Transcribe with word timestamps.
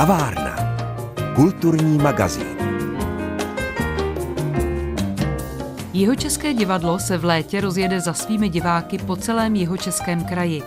Kavárna. 0.00 0.56
Kulturní 1.34 1.98
magazín. 1.98 2.56
Jihočeské 5.92 6.54
divadlo 6.54 6.98
se 6.98 7.18
v 7.18 7.24
létě 7.24 7.60
rozjede 7.60 8.00
za 8.00 8.12
svými 8.12 8.48
diváky 8.48 8.98
po 8.98 9.16
celém 9.16 9.56
jihočeském 9.56 10.24
kraji. 10.24 10.62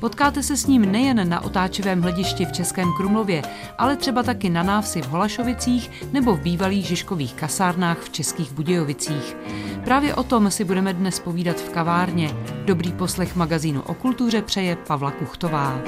Potkáte 0.00 0.42
se 0.42 0.56
s 0.56 0.66
ním 0.66 0.92
nejen 0.92 1.28
na 1.28 1.44
otáčivém 1.44 2.02
hledišti 2.02 2.46
v 2.46 2.52
Českém 2.52 2.92
Krumlově, 2.96 3.42
ale 3.78 3.96
třeba 3.96 4.22
taky 4.22 4.50
na 4.50 4.62
návsi 4.62 5.02
v 5.02 5.08
Holašovicích 5.08 5.90
nebo 6.12 6.34
v 6.34 6.40
bývalých 6.40 6.86
Žižkových 6.86 7.34
kasárnách 7.34 7.98
v 7.98 8.10
Českých 8.10 8.52
Budějovicích. 8.52 9.36
Právě 9.84 10.14
o 10.14 10.22
tom 10.22 10.50
si 10.50 10.64
budeme 10.64 10.92
dnes 10.92 11.20
povídat 11.20 11.56
v 11.56 11.68
kavárně. 11.68 12.30
Dobrý 12.64 12.92
poslech 12.92 13.36
magazínu 13.36 13.82
o 13.82 13.94
kultuře 13.94 14.42
přeje 14.42 14.76
Pavla 14.76 15.10
Kuchtová. 15.10 15.80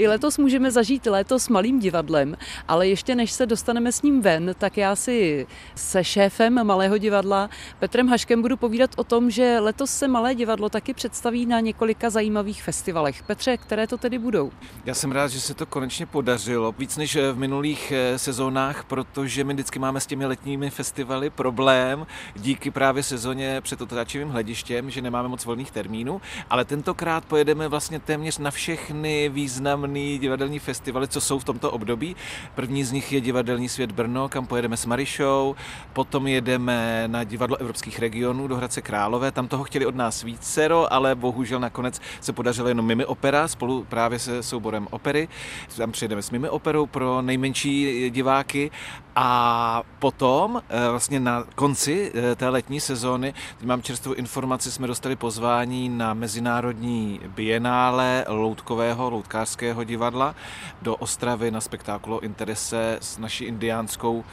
I 0.00 0.08
letos 0.08 0.38
můžeme 0.38 0.70
zažít 0.70 1.06
léto 1.06 1.38
s 1.38 1.48
malým 1.48 1.78
divadlem, 1.78 2.36
ale 2.68 2.88
ještě 2.88 3.14
než 3.14 3.32
se 3.32 3.46
dostaneme 3.46 3.92
s 3.92 4.02
ním 4.02 4.20
ven, 4.20 4.54
tak 4.58 4.76
já 4.76 4.96
si 4.96 5.46
se 5.74 6.04
šéfem 6.04 6.64
Malého 6.64 6.98
divadla 6.98 7.50
Petrem 7.78 8.08
Haškem 8.08 8.42
budu 8.42 8.56
povídat 8.56 8.90
o 8.96 9.04
tom, 9.04 9.30
že 9.30 9.58
letos 9.60 9.90
se 9.90 10.08
Malé 10.08 10.34
divadlo 10.34 10.68
taky 10.68 10.94
představí 10.94 11.46
na 11.46 11.60
několika 11.60 12.10
zajímavých 12.10 12.62
festivalech. 12.62 13.22
Petře, 13.22 13.56
které 13.56 13.86
to 13.86 13.98
tedy 13.98 14.18
budou? 14.18 14.50
Já 14.84 14.94
jsem 14.94 15.12
rád, 15.12 15.28
že 15.28 15.40
se 15.40 15.54
to 15.54 15.66
konečně 15.66 16.06
podařilo. 16.06 16.74
Víc 16.78 16.96
než 16.96 17.16
v 17.16 17.38
minulých 17.38 17.92
eh, 17.92 18.18
sezónách, 18.18 18.84
protože 18.84 19.44
my 19.44 19.54
vždycky 19.54 19.78
máme 19.78 20.00
s 20.00 20.06
těmi 20.06 20.26
letními 20.26 20.70
festivaly 20.70 21.30
problém 21.30 22.06
díky 22.36 22.70
právě 22.70 23.02
sezóně 23.02 23.60
před 23.60 23.80
otáčivým 23.80 24.28
hledištěm, 24.28 24.90
že 24.90 25.02
nemáme 25.02 25.28
moc 25.28 25.44
volných 25.44 25.70
termínů, 25.70 26.20
ale 26.50 26.64
tentokrát 26.64 27.24
pojedeme 27.24 27.68
vlastně 27.68 28.00
téměř 28.00 28.38
na 28.38 28.50
všechny 28.50 29.28
významné 29.28 29.89
významný 29.90 30.18
divadelní 30.18 30.58
festivaly, 30.58 31.08
co 31.08 31.20
jsou 31.20 31.38
v 31.38 31.44
tomto 31.44 31.70
období. 31.70 32.16
První 32.54 32.84
z 32.84 32.92
nich 32.92 33.12
je 33.12 33.20
Divadelní 33.20 33.68
svět 33.68 33.92
Brno, 33.92 34.28
kam 34.28 34.46
pojedeme 34.46 34.76
s 34.76 34.86
Marišou, 34.86 35.56
potom 35.92 36.26
jedeme 36.26 37.04
na 37.06 37.24
divadlo 37.24 37.56
evropských 37.56 37.98
regionů 37.98 38.48
do 38.48 38.56
Hradce 38.56 38.82
Králové, 38.82 39.32
tam 39.32 39.48
toho 39.48 39.64
chtěli 39.64 39.86
od 39.86 39.94
nás 39.94 40.22
vícero, 40.22 40.92
ale 40.92 41.14
bohužel 41.14 41.60
nakonec 41.60 42.00
se 42.20 42.32
podařilo 42.32 42.68
jenom 42.68 42.86
Mimi 42.86 43.04
Opera 43.04 43.48
spolu 43.48 43.84
právě 43.88 44.18
se 44.18 44.42
souborem 44.42 44.88
opery. 44.90 45.28
Tam 45.76 45.92
přijedeme 45.92 46.22
s 46.22 46.30
Mimi 46.30 46.48
Operou 46.48 46.86
pro 46.86 47.22
nejmenší 47.22 48.10
diváky 48.10 48.70
a 49.16 49.82
potom 49.98 50.62
eh, 50.68 50.90
vlastně 50.90 51.20
na 51.20 51.44
konci 51.54 52.12
eh, 52.14 52.34
té 52.34 52.48
letní 52.48 52.80
sezóny, 52.80 53.34
teď 53.58 53.66
mám 53.66 53.82
čerstvou 53.82 54.12
informaci, 54.12 54.72
jsme 54.72 54.86
dostali 54.86 55.16
pozvání 55.16 55.88
na 55.88 56.14
mezinárodní 56.14 57.20
bienále 57.26 58.24
loutkového, 58.28 59.10
loutkářského 59.10 59.79
divadla 59.84 60.34
do 60.82 60.96
Ostravy 60.96 61.50
na 61.50 61.60
spektákulo 61.60 62.20
Interese 62.20 62.98
s 63.00 63.18
naší 63.18 63.44
indiánskou 63.44 64.24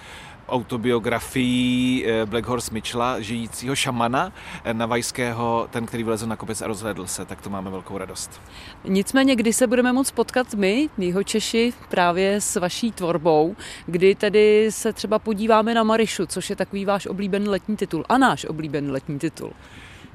autobiografií 0.47 2.05
eh, 2.05 2.25
Black 2.25 2.45
Horse 2.45 2.73
Mitchella, 2.73 3.19
žijícího 3.19 3.75
šamana 3.75 4.31
eh, 4.63 4.73
navajského, 4.73 5.67
ten, 5.71 5.85
který 5.85 6.03
vylezl 6.03 6.27
na 6.27 6.35
kopec 6.35 6.61
a 6.61 6.67
rozhledl 6.67 7.07
se, 7.07 7.25
tak 7.25 7.41
to 7.41 7.49
máme 7.49 7.71
velkou 7.71 7.97
radost. 7.97 8.41
Nicméně, 8.83 9.35
kdy 9.35 9.53
se 9.53 9.67
budeme 9.67 9.93
moct 9.93 10.11
potkat 10.11 10.53
my, 10.53 10.89
jeho 10.97 11.23
Češi, 11.23 11.73
právě 11.89 12.41
s 12.41 12.55
vaší 12.55 12.91
tvorbou, 12.91 13.55
kdy 13.85 14.15
tedy 14.15 14.67
se 14.71 14.93
třeba 14.93 15.19
podíváme 15.19 15.73
na 15.73 15.83
Marišu, 15.83 16.25
což 16.25 16.49
je 16.49 16.55
takový 16.55 16.85
váš 16.85 17.05
oblíbený 17.05 17.47
letní 17.47 17.75
titul 17.75 18.05
a 18.09 18.17
náš 18.17 18.45
oblíbený 18.45 18.91
letní 18.91 19.19
titul. 19.19 19.51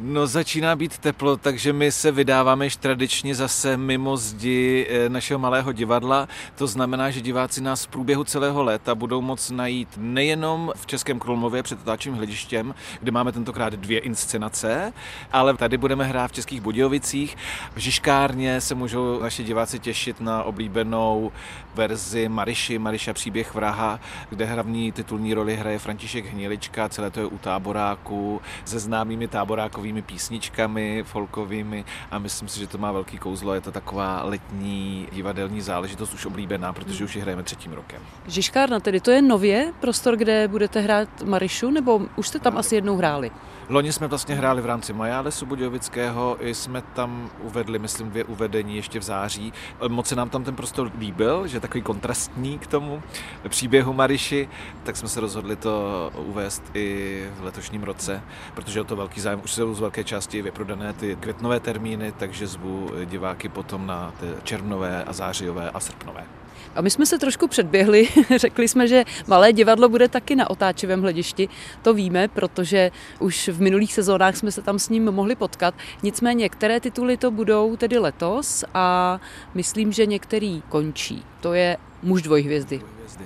No 0.04 0.26
začíná 0.26 0.76
být 0.76 0.98
teplo, 0.98 1.36
takže 1.36 1.72
my 1.72 1.92
se 1.92 2.12
vydáváme 2.12 2.66
již 2.66 2.76
tradičně 2.76 3.34
zase 3.34 3.76
mimo 3.76 4.16
zdi 4.16 4.86
eh, 4.90 5.08
našeho 5.08 5.38
malého 5.38 5.72
divadla. 5.72 6.28
To 6.54 6.66
znamená, 6.66 7.10
že 7.10 7.20
diváci 7.20 7.60
nás 7.60 7.84
v 7.84 7.88
průběhu 7.88 8.24
celého 8.24 8.62
léta 8.62 8.94
budou 8.94 9.20
moct 9.20 9.50
najít 9.50 9.88
nejenom 9.96 10.72
v 10.76 10.86
Českém 10.86 11.18
Krumlově 11.18 11.62
před 11.62 11.80
otáčím 11.80 12.14
hledištěm, 12.14 12.74
kde 13.00 13.12
máme 13.12 13.32
tentokrát 13.32 13.72
dvě 13.72 13.98
inscenace, 13.98 14.92
ale 15.32 15.56
tady 15.56 15.76
budeme 15.76 16.04
hrát 16.04 16.30
v 16.30 16.34
Českých 16.34 16.60
Budějovicích. 16.60 17.36
V 17.74 17.78
Žižkárně 17.78 18.60
se 18.60 18.74
můžou 18.74 19.22
naši 19.22 19.44
diváci 19.44 19.78
těšit 19.78 20.20
na 20.20 20.42
oblíbenou 20.42 21.32
verzi 21.74 22.28
Mariši, 22.28 22.78
Mariša 22.78 23.12
příběh 23.12 23.54
vraha, 23.54 24.00
kde 24.30 24.44
hlavní 24.44 24.92
titulní 24.92 25.34
roli 25.34 25.56
hraje 25.56 25.78
František 25.78 26.26
Hnilička, 26.26 26.88
celé 26.88 27.10
to 27.10 27.20
je 27.20 27.26
u 27.26 27.38
táboráku 27.38 28.40
se 28.64 28.78
známými 28.78 29.28
táborákovými 29.28 30.02
písničkami 30.02 31.02
folkovými 31.06 31.84
a 32.10 32.18
myslím 32.18 32.48
si, 32.48 32.60
že 32.60 32.66
to 32.66 32.78
má 32.78 32.92
velký 32.92 33.18
kouzlo. 33.18 33.54
Je 33.54 33.60
to 33.60 33.72
taková 33.72 34.22
letní 34.22 35.08
divadelní 35.12 35.60
záležitost 35.60 36.14
už 36.14 36.26
oblíbená, 36.26 36.72
protože 36.72 37.04
už 37.04 37.14
ji 37.16 37.22
hrajeme 37.22 37.42
třetím 37.42 37.72
rokem. 37.72 38.02
Žižkárna 38.26 38.80
tedy, 38.80 39.00
to 39.00 39.10
je 39.10 39.22
nově 39.22 39.72
prostor, 39.80 40.16
kde 40.16 40.48
budete 40.48 40.80
hrát 40.80 41.22
Marišu, 41.22 41.70
nebo 41.70 42.00
už 42.16 42.28
jste 42.28 42.38
tam 42.38 42.56
asi 42.56 42.74
jednou 42.74 42.96
hráli? 42.96 43.30
Loni 43.68 43.92
jsme 43.92 44.06
vlastně 44.06 44.34
hráli 44.34 44.62
v 44.62 44.66
rámci 44.66 44.92
Majálesu 44.92 45.46
Budějovického, 45.46 46.36
i 46.40 46.54
jsme 46.54 46.82
tam 46.82 47.30
uvedli, 47.42 47.78
myslím, 47.78 48.10
dvě 48.10 48.24
uvedení 48.24 48.76
ještě 48.76 49.00
v 49.00 49.02
září. 49.02 49.52
Moc 49.88 50.06
se 50.06 50.16
nám 50.16 50.30
tam 50.30 50.44
ten 50.44 50.54
prostor 50.54 50.90
líbil, 50.98 51.46
že 51.46 51.60
takový 51.62 51.82
kontrastní 51.82 52.58
k 52.58 52.66
tomu 52.66 53.02
příběhu 53.48 53.92
Mariši, 53.92 54.48
tak 54.82 54.96
jsme 54.96 55.08
se 55.08 55.20
rozhodli 55.20 55.56
to 55.56 56.10
uvést 56.16 56.62
i 56.74 57.26
v 57.40 57.44
letošním 57.44 57.82
roce, 57.82 58.22
protože 58.54 58.80
je 58.80 58.84
to 58.84 58.96
velký 58.96 59.20
zájem. 59.20 59.40
Už 59.44 59.52
jsou 59.52 59.74
z 59.74 59.80
velké 59.80 60.04
části 60.04 60.42
vyprodané 60.42 60.92
ty 60.92 61.16
květnové 61.20 61.60
termíny, 61.60 62.12
takže 62.12 62.46
zvu 62.46 62.90
diváky 63.04 63.48
potom 63.48 63.86
na 63.86 64.12
červnové 64.42 65.04
a 65.04 65.12
zářijové 65.12 65.70
a 65.70 65.80
srpnové. 65.80 66.41
A 66.74 66.80
my 66.80 66.90
jsme 66.90 67.06
se 67.06 67.18
trošku 67.18 67.48
předběhli, 67.48 68.08
řekli 68.36 68.68
jsme, 68.68 68.88
že 68.88 69.04
malé 69.26 69.52
divadlo 69.52 69.88
bude 69.88 70.08
taky 70.08 70.36
na 70.36 70.50
otáčivém 70.50 71.00
hledišti. 71.00 71.48
To 71.82 71.94
víme, 71.94 72.28
protože 72.28 72.90
už 73.18 73.48
v 73.48 73.60
minulých 73.60 73.94
sezónách 73.94 74.36
jsme 74.36 74.52
se 74.52 74.62
tam 74.62 74.78
s 74.78 74.88
ním 74.88 75.04
mohli 75.04 75.34
potkat. 75.34 75.74
Nicméně 76.02 76.42
některé 76.42 76.80
tituly 76.80 77.16
to 77.16 77.30
budou 77.30 77.76
tedy 77.76 77.98
letos 77.98 78.64
a 78.74 79.20
myslím, 79.54 79.92
že 79.92 80.06
některý 80.06 80.62
končí. 80.68 81.24
To 81.40 81.54
je 81.54 81.76
muž 82.02 82.22
dvojhvězdy. 82.22 82.78
dvojhvězdy. 82.78 83.24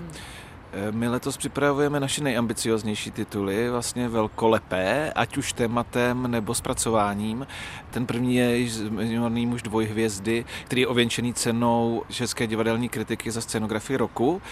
Hmm. 0.77 0.99
My 0.99 1.09
letos 1.09 1.37
připravujeme 1.37 2.01
naše 2.01 2.23
nejambicioznější 2.23 3.11
tituly, 3.11 3.71
vlastně 3.71 4.09
velkolepé, 4.09 5.13
ať 5.13 5.37
už 5.37 5.53
tématem 5.53 6.31
nebo 6.31 6.55
zpracováním. 6.55 7.47
Ten 7.91 8.07
první 8.07 8.37
je 8.37 8.69
zmiňovaný 8.69 9.47
muž 9.47 9.63
dvojhvězdy, 9.63 10.45
který 10.65 10.81
je 10.81 10.87
ověnčený 10.87 11.35
cenou 11.35 12.03
České 12.11 12.47
divadelní 12.47 12.89
kritiky 12.89 13.31
za 13.31 13.41
scenografii 13.41 13.97
roku 13.97 14.43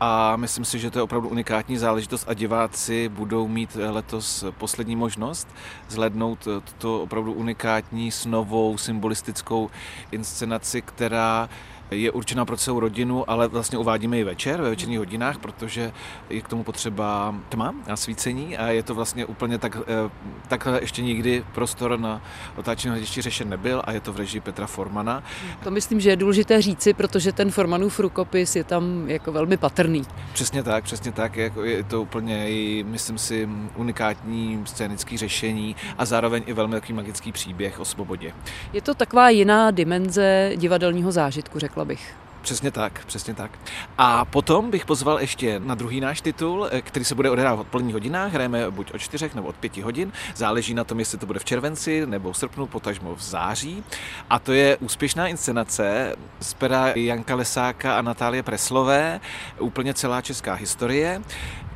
a 0.00 0.36
myslím 0.36 0.64
si, 0.64 0.78
že 0.78 0.90
to 0.90 0.98
je 0.98 1.02
opravdu 1.02 1.28
unikátní 1.28 1.76
záležitost 1.76 2.24
a 2.28 2.34
diváci 2.34 3.08
budou 3.08 3.48
mít 3.48 3.76
letos 3.90 4.44
poslední 4.58 4.96
možnost 4.96 5.48
zhlednout 5.88 6.48
tuto 6.64 7.02
opravdu 7.02 7.32
unikátní 7.32 8.10
s 8.10 8.26
novou 8.26 8.78
symbolistickou 8.78 9.70
inscenaci, 10.10 10.82
která 10.82 11.48
je 11.90 12.10
určená 12.10 12.44
pro 12.44 12.56
celou 12.56 12.80
rodinu, 12.80 13.30
ale 13.30 13.48
vlastně 13.48 13.78
uvádíme 13.78 14.18
i 14.18 14.24
večer, 14.24 14.62
ve 14.62 14.70
večerních 14.70 14.98
hodinách, 14.98 15.38
protože 15.38 15.92
je 16.30 16.42
k 16.42 16.48
tomu 16.48 16.64
potřeba 16.64 17.34
tma 17.48 17.74
a 17.88 17.96
svícení 17.96 18.56
a 18.56 18.66
je 18.66 18.82
to 18.82 18.94
vlastně 18.94 19.26
úplně 19.26 19.58
tak, 19.58 19.76
eh, 19.76 20.10
takhle 20.48 20.80
ještě 20.80 21.02
nikdy 21.02 21.44
prostor 21.54 21.98
na 21.98 22.22
otáčení 22.56 22.90
hledišti 22.90 23.22
řešen 23.22 23.48
nebyl 23.48 23.82
a 23.84 23.92
je 23.92 24.00
to 24.00 24.12
v 24.12 24.16
režii 24.16 24.40
Petra 24.40 24.66
Formana. 24.66 25.22
To 25.64 25.70
myslím, 25.70 26.00
že 26.00 26.10
je 26.10 26.16
důležité 26.16 26.62
říci, 26.62 26.94
protože 26.94 27.32
ten 27.32 27.50
Formanův 27.50 28.00
rukopis 28.00 28.56
je 28.56 28.64
tam 28.64 29.08
jako 29.08 29.32
velmi 29.32 29.56
patrný. 29.56 30.02
Přesně 30.32 30.62
tak, 30.62 30.84
přesně 30.84 31.12
tak, 31.12 31.36
jako 31.36 31.64
je 31.64 31.82
to 31.82 32.02
úplně, 32.02 32.46
myslím 32.84 33.18
si, 33.18 33.48
unikátní 33.76 34.62
scénický 34.64 35.16
řešení 35.16 35.76
a 35.98 36.04
zároveň 36.04 36.42
i 36.46 36.52
velmi 36.52 36.74
takový 36.74 36.94
magický 36.94 37.32
příběh 37.32 37.80
o 37.80 37.84
svobodě. 37.84 38.32
Je 38.72 38.82
to 38.82 38.94
taková 38.94 39.30
jiná 39.30 39.70
dimenze 39.70 40.52
divadelního 40.56 41.12
zážitku, 41.12 41.58
řekla 41.58 41.73
řekla 41.74 41.84
bych. 41.84 42.14
Přesně 42.42 42.70
tak, 42.70 43.04
přesně 43.04 43.34
tak. 43.34 43.50
A 43.98 44.24
potom 44.24 44.70
bych 44.70 44.86
pozval 44.86 45.20
ještě 45.20 45.60
na 45.60 45.74
druhý 45.74 46.00
náš 46.00 46.20
titul, 46.20 46.68
eh, 46.70 46.82
který 46.82 47.04
se 47.04 47.14
bude 47.14 47.30
odehrávat 47.30 47.58
v 47.58 47.60
odpoledních 47.60 47.94
hodinách. 47.94 48.32
Hrajeme 48.32 48.70
buď 48.70 48.94
od 48.94 48.98
čtyřech 48.98 49.34
nebo 49.34 49.48
od 49.48 49.56
pěti 49.56 49.80
hodin. 49.80 50.12
Záleží 50.34 50.74
na 50.74 50.84
tom, 50.84 50.98
jestli 50.98 51.18
to 51.18 51.26
bude 51.26 51.38
v 51.38 51.44
červenci 51.44 52.06
nebo 52.06 52.32
v 52.32 52.36
srpnu, 52.36 52.66
potažmo 52.66 53.14
v 53.14 53.22
září. 53.22 53.84
A 54.30 54.38
to 54.38 54.52
je 54.52 54.76
úspěšná 54.76 55.26
inscenace 55.28 56.16
z 56.40 56.54
pera 56.54 56.92
Janka 56.94 57.34
Lesáka 57.34 57.98
a 57.98 58.02
Natálie 58.02 58.42
Preslové. 58.42 59.20
Úplně 59.58 59.94
celá 59.94 60.20
česká 60.20 60.54
historie 60.54 61.22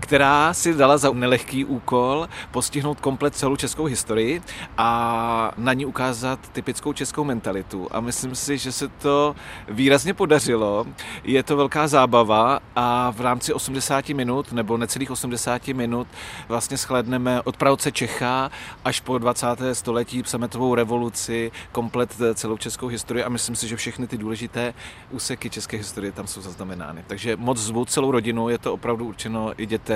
která 0.00 0.54
si 0.54 0.74
dala 0.74 0.98
za 0.98 1.12
nelehký 1.12 1.64
úkol 1.64 2.28
postihnout 2.50 3.00
komplet 3.00 3.36
celou 3.36 3.56
českou 3.56 3.84
historii 3.84 4.42
a 4.78 5.52
na 5.56 5.72
ní 5.72 5.86
ukázat 5.86 6.38
typickou 6.52 6.92
českou 6.92 7.24
mentalitu. 7.24 7.88
A 7.90 8.00
myslím 8.00 8.34
si, 8.34 8.58
že 8.58 8.72
se 8.72 8.88
to 8.88 9.36
výrazně 9.68 10.14
podařilo. 10.14 10.86
Je 11.24 11.42
to 11.42 11.56
velká 11.56 11.88
zábava 11.88 12.60
a 12.76 13.10
v 13.10 13.20
rámci 13.20 13.52
80 13.52 14.08
minut 14.08 14.52
nebo 14.52 14.76
necelých 14.76 15.10
80 15.10 15.68
minut 15.68 16.06
vlastně 16.48 16.76
shledneme 16.76 17.42
od 17.42 17.56
pravce 17.56 17.92
Čecha 17.92 18.50
až 18.84 19.00
po 19.00 19.18
20. 19.18 19.46
století, 19.72 20.22
sametovou 20.26 20.74
revoluci, 20.74 21.52
komplet 21.72 22.16
celou 22.34 22.56
českou 22.56 22.86
historii 22.86 23.24
a 23.24 23.28
myslím 23.28 23.56
si, 23.56 23.68
že 23.68 23.76
všechny 23.76 24.06
ty 24.06 24.18
důležité 24.18 24.74
úseky 25.10 25.50
české 25.50 25.76
historie 25.76 26.12
tam 26.12 26.26
jsou 26.26 26.40
zaznamenány. 26.40 27.04
Takže 27.06 27.36
moc 27.36 27.58
zvu 27.58 27.84
celou 27.84 28.10
rodinu, 28.10 28.48
je 28.48 28.58
to 28.58 28.74
opravdu 28.74 29.06
určeno 29.06 29.52
i 29.56 29.66
dětem, 29.66 29.87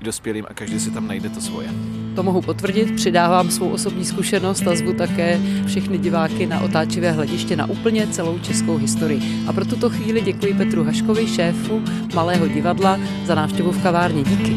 i 0.00 0.04
dospělým 0.04 0.44
a 0.48 0.54
každý 0.54 0.80
si 0.80 0.90
tam 0.90 1.08
najde 1.08 1.28
to 1.28 1.40
svoje. 1.40 1.68
To 2.16 2.22
mohu 2.22 2.42
potvrdit, 2.42 2.94
přidávám 2.94 3.50
svou 3.50 3.68
osobní 3.68 4.04
zkušenost 4.04 4.66
a 4.66 4.76
zvu 4.76 4.92
také 4.92 5.40
všechny 5.66 5.98
diváky 5.98 6.46
na 6.46 6.60
otáčivé 6.60 7.12
hlediště 7.12 7.56
na 7.56 7.66
úplně 7.66 8.06
celou 8.06 8.38
českou 8.38 8.76
historii. 8.76 9.44
A 9.48 9.52
pro 9.52 9.64
tuto 9.64 9.90
chvíli 9.90 10.20
děkuji 10.20 10.54
Petru 10.54 10.84
Haškovi, 10.84 11.26
šéfu 11.26 11.82
Malého 12.14 12.48
divadla, 12.48 13.00
za 13.24 13.34
návštěvu 13.34 13.72
v 13.72 13.82
kavárně. 13.82 14.22
Díky. 14.22 14.56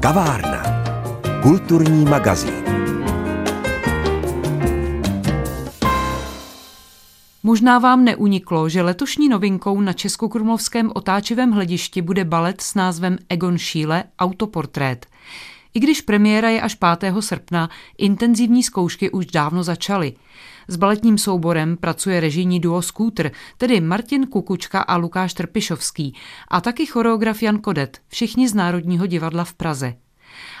Kavárna. 0.00 0.53
Kulturní 1.44 2.04
magazín. 2.04 2.54
Možná 7.42 7.78
vám 7.78 8.04
neuniklo, 8.04 8.68
že 8.68 8.82
letošní 8.82 9.28
novinkou 9.28 9.80
na 9.80 9.92
Českokrumlovském 9.92 10.90
otáčivém 10.94 11.50
hledišti 11.50 12.02
bude 12.02 12.24
balet 12.24 12.60
s 12.60 12.74
názvem 12.74 13.18
Egon 13.28 13.58
Schiele 13.58 14.04
Autoportrét. 14.18 15.06
I 15.74 15.80
když 15.80 16.00
premiéra 16.00 16.48
je 16.48 16.60
až 16.60 16.74
5. 17.00 17.14
srpna, 17.20 17.70
intenzivní 17.98 18.62
zkoušky 18.62 19.10
už 19.10 19.26
dávno 19.26 19.62
začaly. 19.62 20.12
S 20.68 20.76
baletním 20.76 21.18
souborem 21.18 21.76
pracuje 21.76 22.20
režijní 22.20 22.60
duo 22.60 22.82
Scooter, 22.82 23.32
tedy 23.58 23.80
Martin 23.80 24.26
Kukučka 24.26 24.80
a 24.80 24.96
Lukáš 24.96 25.34
Trpišovský, 25.34 26.14
a 26.48 26.60
taky 26.60 26.86
choreograf 26.86 27.42
Jan 27.42 27.58
Kodet, 27.58 27.98
všichni 28.08 28.48
z 28.48 28.54
Národního 28.54 29.06
divadla 29.06 29.44
v 29.44 29.54
Praze. 29.54 30.03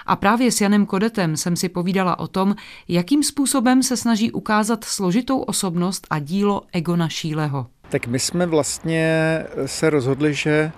A 0.06 0.16
právě 0.16 0.52
s 0.52 0.60
Janem 0.60 0.86
Kodetem 0.86 1.36
jsem 1.36 1.56
si 1.56 1.68
povídala 1.68 2.18
o 2.18 2.26
tom, 2.26 2.54
jakým 2.88 3.22
způsobem 3.22 3.82
se 3.82 3.96
snaží 3.96 4.32
ukázat 4.32 4.84
složitou 4.84 5.40
osobnost 5.40 6.06
a 6.10 6.18
dílo 6.18 6.62
Egona 6.72 7.08
Šíleho. 7.08 7.66
Tak 7.88 8.06
my 8.06 8.18
jsme 8.18 8.46
vlastně 8.46 9.38
se 9.66 9.90
rozhodli, 9.90 10.34
že 10.34 10.72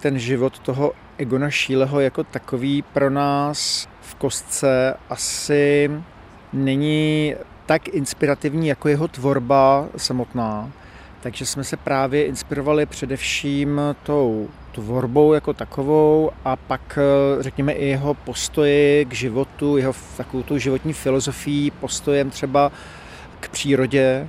ten 0.00 0.18
život 0.18 0.58
toho 0.58 0.92
Egona 1.18 1.50
Šíleho 1.50 2.00
jako 2.00 2.24
takový 2.24 2.82
pro 2.82 3.10
nás 3.10 3.88
v 4.00 4.14
kostce 4.14 4.94
asi 5.10 5.90
není 6.52 7.34
tak 7.66 7.88
inspirativní 7.88 8.68
jako 8.68 8.88
jeho 8.88 9.08
tvorba 9.08 9.86
samotná. 9.96 10.70
Takže 11.20 11.46
jsme 11.46 11.64
se 11.64 11.76
právě 11.76 12.26
inspirovali 12.26 12.86
především 12.86 13.80
tou 14.02 14.48
tvorbou 14.74 15.32
jako 15.32 15.52
takovou 15.52 16.30
a 16.44 16.56
pak 16.56 16.98
řekněme 17.40 17.72
i 17.72 17.88
jeho 17.88 18.14
postoji 18.14 19.04
k 19.04 19.12
životu, 19.12 19.76
jeho 19.76 19.92
takovou 20.16 20.42
tu 20.42 20.58
životní 20.58 20.92
filozofií, 20.92 21.70
postojem 21.70 22.30
třeba 22.30 22.72
k 23.40 23.48
přírodě. 23.48 24.28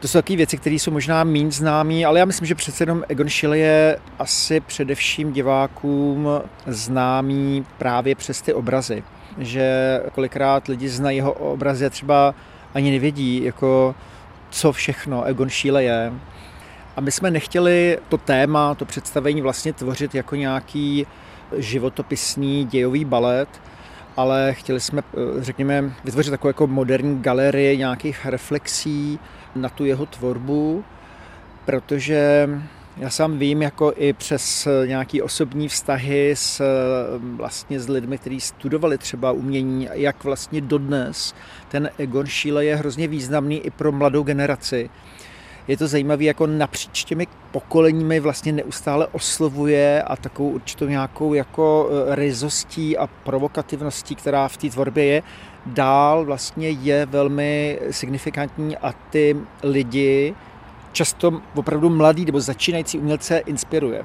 To 0.00 0.08
jsou 0.08 0.18
takové 0.18 0.36
věci, 0.36 0.56
které 0.56 0.74
jsou 0.74 0.90
možná 0.90 1.24
méně 1.24 1.50
známé, 1.50 2.04
ale 2.04 2.18
já 2.18 2.24
myslím, 2.24 2.46
že 2.46 2.54
přece 2.54 2.82
jenom 2.82 3.04
Egon 3.08 3.28
Schiele 3.28 3.58
je 3.58 3.98
asi 4.18 4.60
především 4.60 5.32
divákům 5.32 6.28
známý 6.66 7.66
právě 7.78 8.14
přes 8.14 8.42
ty 8.42 8.54
obrazy. 8.54 9.02
Že 9.38 10.00
kolikrát 10.12 10.68
lidi 10.68 10.88
znají 10.88 11.16
jeho 11.16 11.32
obrazy 11.32 11.86
a 11.86 11.90
třeba 11.90 12.34
ani 12.74 12.90
nevědí, 12.90 13.44
jako 13.44 13.94
co 14.50 14.72
všechno 14.72 15.24
Egon 15.24 15.50
Schiele 15.50 15.84
je. 15.84 16.12
A 16.98 17.00
my 17.00 17.12
jsme 17.12 17.30
nechtěli 17.30 17.98
to 18.08 18.18
téma, 18.18 18.74
to 18.74 18.84
představení 18.84 19.42
vlastně 19.42 19.72
tvořit 19.72 20.14
jako 20.14 20.36
nějaký 20.36 21.06
životopisný 21.56 22.64
dějový 22.64 23.04
balet, 23.04 23.48
ale 24.16 24.54
chtěli 24.54 24.80
jsme, 24.80 25.02
řekněme, 25.38 25.92
vytvořit 26.04 26.30
takovou 26.30 26.48
jako 26.48 26.66
moderní 26.66 27.22
galerii 27.22 27.78
nějakých 27.78 28.26
reflexí 28.26 29.18
na 29.56 29.68
tu 29.68 29.84
jeho 29.84 30.06
tvorbu, 30.06 30.84
protože 31.64 32.48
já 32.96 33.10
sám 33.10 33.38
vím, 33.38 33.62
jako 33.62 33.92
i 33.96 34.12
přes 34.12 34.68
nějaký 34.86 35.22
osobní 35.22 35.68
vztahy 35.68 36.30
s, 36.36 36.62
vlastně 37.18 37.80
s 37.80 37.88
lidmi, 37.88 38.18
kteří 38.18 38.40
studovali 38.40 38.98
třeba 38.98 39.32
umění, 39.32 39.88
jak 39.92 40.24
vlastně 40.24 40.60
dodnes 40.60 41.34
ten 41.68 41.90
Egon 41.98 42.26
Schiele 42.26 42.64
je 42.64 42.76
hrozně 42.76 43.08
významný 43.08 43.58
i 43.58 43.70
pro 43.70 43.92
mladou 43.92 44.22
generaci. 44.22 44.90
Je 45.68 45.76
to 45.76 45.88
zajímavé, 45.88 46.24
jako 46.24 46.46
napříč 46.46 47.04
těmi 47.04 47.26
pokoleními 47.50 48.20
vlastně 48.20 48.52
neustále 48.52 49.06
oslovuje 49.06 50.02
a 50.02 50.16
takovou 50.16 50.50
určitou 50.50 50.86
nějakou 50.86 51.34
jako 51.34 51.90
e, 51.90 52.14
ryzostí 52.14 52.98
a 52.98 53.06
provokativností, 53.06 54.14
která 54.14 54.48
v 54.48 54.56
té 54.56 54.68
tvorbě 54.68 55.04
je, 55.04 55.22
dál 55.66 56.24
vlastně 56.24 56.70
je 56.70 57.06
velmi 57.06 57.78
signifikantní 57.90 58.76
a 58.76 58.94
ty 59.10 59.36
lidi, 59.62 60.34
často 60.92 61.40
opravdu 61.54 61.90
mladý 61.90 62.24
nebo 62.24 62.40
začínající 62.40 62.98
umělce 62.98 63.38
inspiruje. 63.38 64.04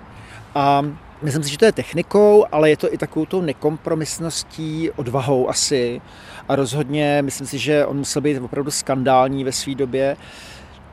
A 0.56 0.86
myslím 1.22 1.44
si, 1.44 1.50
že 1.50 1.58
to 1.58 1.66
je 1.66 1.72
technikou, 1.72 2.46
ale 2.52 2.70
je 2.70 2.78
to 2.78 2.94
i 2.94 2.98
takovou 2.98 3.26
tou 3.26 3.42
nekompromisností, 3.42 4.92
odvahou 4.92 5.50
asi. 5.50 6.02
A 6.50 6.56
rozhodně 6.56 7.22
myslím 7.22 7.48
si, 7.48 7.58
že 7.58 7.86
on 7.86 7.98
musel 7.98 8.22
být 8.22 8.40
opravdu 8.40 8.72
skandální 8.72 9.44
ve 9.44 9.52
své 9.52 9.76
době. 9.76 10.18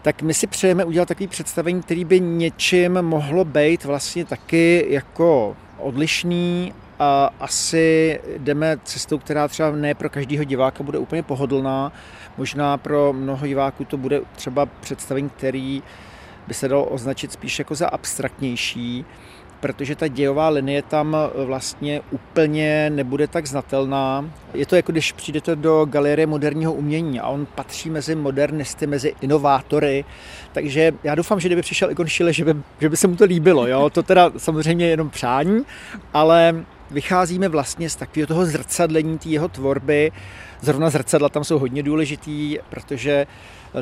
Tak 0.02 0.22
my 0.22 0.34
si 0.34 0.46
přejeme 0.46 0.84
udělat 0.84 1.08
takový 1.08 1.26
představení, 1.26 1.82
který 1.82 2.04
by 2.04 2.20
něčím 2.20 3.02
mohlo 3.02 3.44
být 3.44 3.84
vlastně 3.84 4.24
taky 4.24 4.86
jako 4.88 5.56
odlišný 5.78 6.72
a 6.98 7.30
asi 7.40 8.20
jdeme 8.38 8.78
cestou, 8.84 9.18
která 9.18 9.48
třeba 9.48 9.70
ne 9.70 9.94
pro 9.94 10.10
každého 10.10 10.44
diváka 10.44 10.82
bude 10.82 10.98
úplně 10.98 11.22
pohodlná. 11.22 11.92
Možná 12.38 12.76
pro 12.76 13.12
mnoho 13.12 13.46
diváků 13.46 13.84
to 13.84 13.96
bude 13.96 14.20
třeba 14.36 14.66
představení, 14.66 15.30
který 15.30 15.82
by 16.46 16.54
se 16.54 16.68
dalo 16.68 16.84
označit 16.84 17.32
spíš 17.32 17.58
jako 17.58 17.74
za 17.74 17.88
abstraktnější, 17.88 19.04
protože 19.60 19.96
ta 19.96 20.08
dějová 20.08 20.48
linie 20.48 20.82
tam 20.82 21.16
vlastně 21.34 22.00
úplně 22.10 22.90
nebude 22.90 23.26
tak 23.26 23.46
znatelná. 23.46 24.30
Je 24.54 24.66
to 24.66 24.76
jako 24.76 24.92
když 24.92 25.12
přijdete 25.12 25.56
do 25.56 25.84
galerie 25.84 26.26
moderního 26.26 26.72
umění 26.72 27.20
a 27.20 27.28
on 27.28 27.46
patří 27.46 27.90
mezi 27.90 28.14
modernisty, 28.14 28.86
mezi 28.86 29.14
inovátory, 29.20 30.04
takže 30.52 30.92
já 31.04 31.14
doufám, 31.14 31.40
že 31.40 31.48
kdyby 31.48 31.62
přišel 31.62 31.90
Egon 31.90 32.08
Schiele, 32.08 32.32
že 32.32 32.44
by, 32.44 32.54
že 32.80 32.88
by 32.88 32.96
se 32.96 33.08
mu 33.08 33.16
to 33.16 33.24
líbilo. 33.24 33.66
Jo? 33.66 33.90
To 33.90 34.02
teda 34.02 34.32
samozřejmě 34.36 34.86
jenom 34.86 35.10
přání, 35.10 35.62
ale 36.12 36.64
vycházíme 36.90 37.48
vlastně 37.48 37.90
z 37.90 37.96
takového 37.96 38.26
toho 38.26 38.46
zrcadlení 38.46 39.18
té 39.18 39.28
jeho 39.28 39.48
tvorby. 39.48 40.12
Zrovna 40.60 40.90
zrcadla 40.90 41.28
tam 41.28 41.44
jsou 41.44 41.58
hodně 41.58 41.82
důležitý, 41.82 42.58
protože 42.70 43.26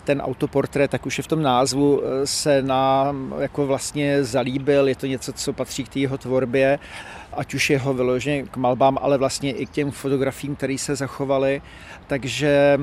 ten 0.00 0.20
autoportrét, 0.20 0.90
tak 0.90 1.06
už 1.06 1.18
je 1.18 1.24
v 1.24 1.26
tom 1.26 1.42
názvu, 1.42 2.02
se 2.24 2.62
nám 2.62 3.34
jako 3.38 3.66
vlastně 3.66 4.24
zalíbil. 4.24 4.88
Je 4.88 4.96
to 4.96 5.06
něco, 5.06 5.32
co 5.32 5.52
patří 5.52 5.84
k 5.84 5.88
té 5.88 5.98
jeho 5.98 6.18
tvorbě, 6.18 6.78
ať 7.32 7.54
už 7.54 7.70
jeho 7.70 7.94
vyloženě 7.94 8.42
k 8.42 8.56
malbám, 8.56 8.98
ale 9.02 9.18
vlastně 9.18 9.52
i 9.52 9.66
k 9.66 9.70
těm 9.70 9.90
fotografiím, 9.90 10.56
které 10.56 10.78
se 10.78 10.96
zachovaly. 10.96 11.62
Takže 12.06 12.78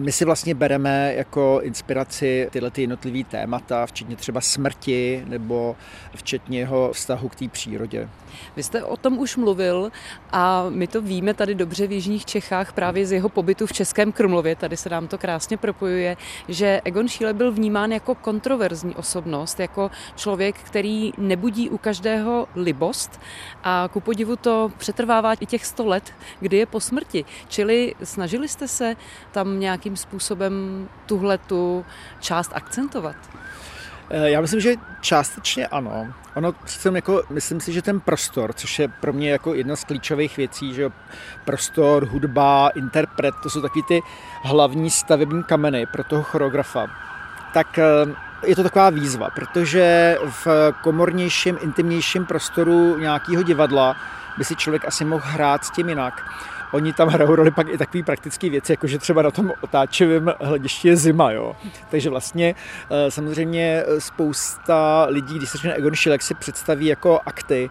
my 0.00 0.12
si 0.12 0.24
vlastně 0.24 0.54
bereme 0.54 1.14
jako 1.14 1.60
inspiraci 1.62 2.48
tyhle 2.52 2.70
ty 2.70 2.80
jednotlivé 2.80 3.24
témata, 3.24 3.86
včetně 3.86 4.16
třeba 4.16 4.40
smrti 4.40 5.22
nebo 5.26 5.76
včetně 6.14 6.58
jeho 6.58 6.92
vztahu 6.92 7.28
k 7.28 7.34
té 7.34 7.48
přírodě. 7.48 8.08
Vy 8.56 8.62
jste 8.62 8.84
o 8.84 8.96
tom 8.96 9.18
už 9.18 9.36
mluvil 9.36 9.92
a 10.32 10.66
my 10.68 10.86
to 10.86 11.02
víme 11.02 11.34
tady 11.34 11.54
dobře 11.54 11.86
v 11.86 11.92
Jižních 11.92 12.24
Čechách 12.24 12.72
právě 12.72 13.06
z 13.06 13.12
jeho 13.12 13.28
pobytu 13.28 13.66
v 13.66 13.72
Českém 13.72 14.12
Krumlově, 14.12 14.56
tady 14.56 14.76
se 14.76 14.88
nám 14.88 15.08
to 15.08 15.18
krásně 15.18 15.56
propojuje, 15.56 16.16
že 16.48 16.80
Egon 16.84 17.08
Schiele 17.08 17.34
byl 17.34 17.52
vnímán 17.52 17.92
jako 17.92 18.14
kontroverzní 18.14 18.94
osobnost, 18.94 19.60
jako 19.60 19.90
člověk, 20.16 20.56
který 20.56 21.12
nebudí 21.18 21.70
u 21.70 21.78
každého 21.78 22.48
libost 22.54 23.20
a 23.64 23.88
ku 23.92 24.00
podivu 24.00 24.36
to 24.36 24.72
přetrvává 24.78 25.34
i 25.34 25.46
těch 25.46 25.66
sto 25.66 25.86
let, 25.86 26.12
kdy 26.40 26.56
je 26.56 26.66
po 26.66 26.80
smrti. 26.80 27.24
Čili 27.48 27.94
snažili 28.02 28.48
jste 28.48 28.68
se 28.68 28.96
tam 29.32 29.58
nějakým 29.76 29.96
způsobem 29.96 30.88
tuhle 31.06 31.38
tu 31.38 31.84
část 32.20 32.50
akcentovat? 32.54 33.16
Eh, 34.10 34.30
já 34.30 34.40
myslím, 34.40 34.60
že 34.60 34.74
částečně 35.00 35.66
ano. 35.66 36.12
Ono 36.34 36.52
přece 36.52 36.88
jako, 36.94 37.22
myslím 37.30 37.60
si, 37.60 37.72
že 37.72 37.82
ten 37.82 38.00
prostor, 38.00 38.52
což 38.52 38.78
je 38.78 38.88
pro 38.88 39.12
mě 39.12 39.30
jako 39.30 39.54
jedna 39.54 39.76
z 39.76 39.84
klíčových 39.84 40.36
věcí, 40.36 40.74
že 40.74 40.90
prostor, 41.44 42.06
hudba, 42.06 42.68
interpret, 42.68 43.34
to 43.42 43.50
jsou 43.50 43.62
taky 43.62 43.82
ty 43.82 44.02
hlavní 44.42 44.90
stavební 44.90 45.42
kameny 45.44 45.86
pro 45.86 46.04
toho 46.04 46.22
choreografa. 46.22 46.86
Tak 47.54 47.78
eh, 47.78 47.84
je 48.46 48.56
to 48.56 48.62
taková 48.62 48.90
výzva, 48.90 49.30
protože 49.30 50.16
v 50.44 50.72
komornějším, 50.82 51.58
intimnějším 51.62 52.26
prostoru 52.26 52.98
nějakého 52.98 53.42
divadla 53.42 53.96
by 54.38 54.44
si 54.44 54.56
člověk 54.56 54.84
asi 54.84 55.04
mohl 55.04 55.22
hrát 55.26 55.64
s 55.64 55.70
tím 55.70 55.88
jinak. 55.88 56.22
Oni 56.76 56.92
tam 56.92 57.08
hrajou 57.08 57.34
roli 57.34 57.50
pak 57.50 57.68
i 57.68 57.78
takové 57.78 58.02
praktické 58.04 58.50
věci, 58.50 58.72
jako 58.72 58.86
že 58.86 58.98
třeba 58.98 59.22
na 59.22 59.30
tom 59.30 59.52
otáčivém 59.60 60.34
hledišti 60.40 60.88
je 60.88 60.96
zima. 60.96 61.32
Jo. 61.32 61.56
Takže 61.90 62.10
vlastně 62.10 62.54
eh, 62.90 63.10
samozřejmě 63.10 63.84
spousta 63.98 65.06
lidí, 65.08 65.36
když 65.36 65.50
se 65.50 65.58
řekne 65.58 65.74
Egon 65.74 65.94
Schiele, 65.94 66.18
si 66.20 66.34
představí 66.34 66.86
jako 66.86 67.20
akty, 67.26 67.70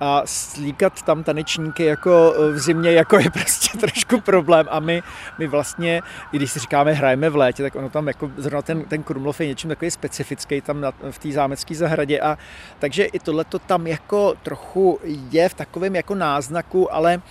a 0.00 0.22
slíkat 0.24 1.02
tam 1.02 1.24
tanečníky 1.24 1.84
jako 1.84 2.34
v 2.52 2.58
zimě 2.58 2.92
jako 2.92 3.18
je 3.18 3.30
prostě 3.32 3.78
trošku 3.78 4.20
problém 4.20 4.66
a 4.70 4.80
my, 4.80 5.02
my 5.38 5.46
vlastně, 5.46 6.02
i 6.32 6.36
když 6.36 6.52
si 6.52 6.58
říkáme 6.58 6.92
hrajeme 6.92 7.30
v 7.30 7.36
létě, 7.36 7.62
tak 7.62 7.74
ono 7.76 7.90
tam 7.90 8.08
jako 8.08 8.30
zrovna 8.36 8.62
ten, 8.62 8.84
ten 8.84 9.02
Krumlov 9.02 9.40
je 9.40 9.46
něčím 9.46 9.68
takový 9.68 9.90
specifický 9.90 10.60
tam 10.60 10.80
na, 10.80 10.92
v 11.10 11.18
té 11.18 11.32
zámecké 11.32 11.74
zahradě 11.74 12.20
a 12.20 12.38
takže 12.78 13.04
i 13.04 13.18
tohle 13.18 13.44
to 13.44 13.58
tam 13.58 13.86
jako 13.86 14.34
trochu 14.42 15.00
je 15.30 15.48
v 15.48 15.54
takovém 15.54 15.96
jako 15.96 16.14
náznaku, 16.14 16.94
ale 16.94 17.22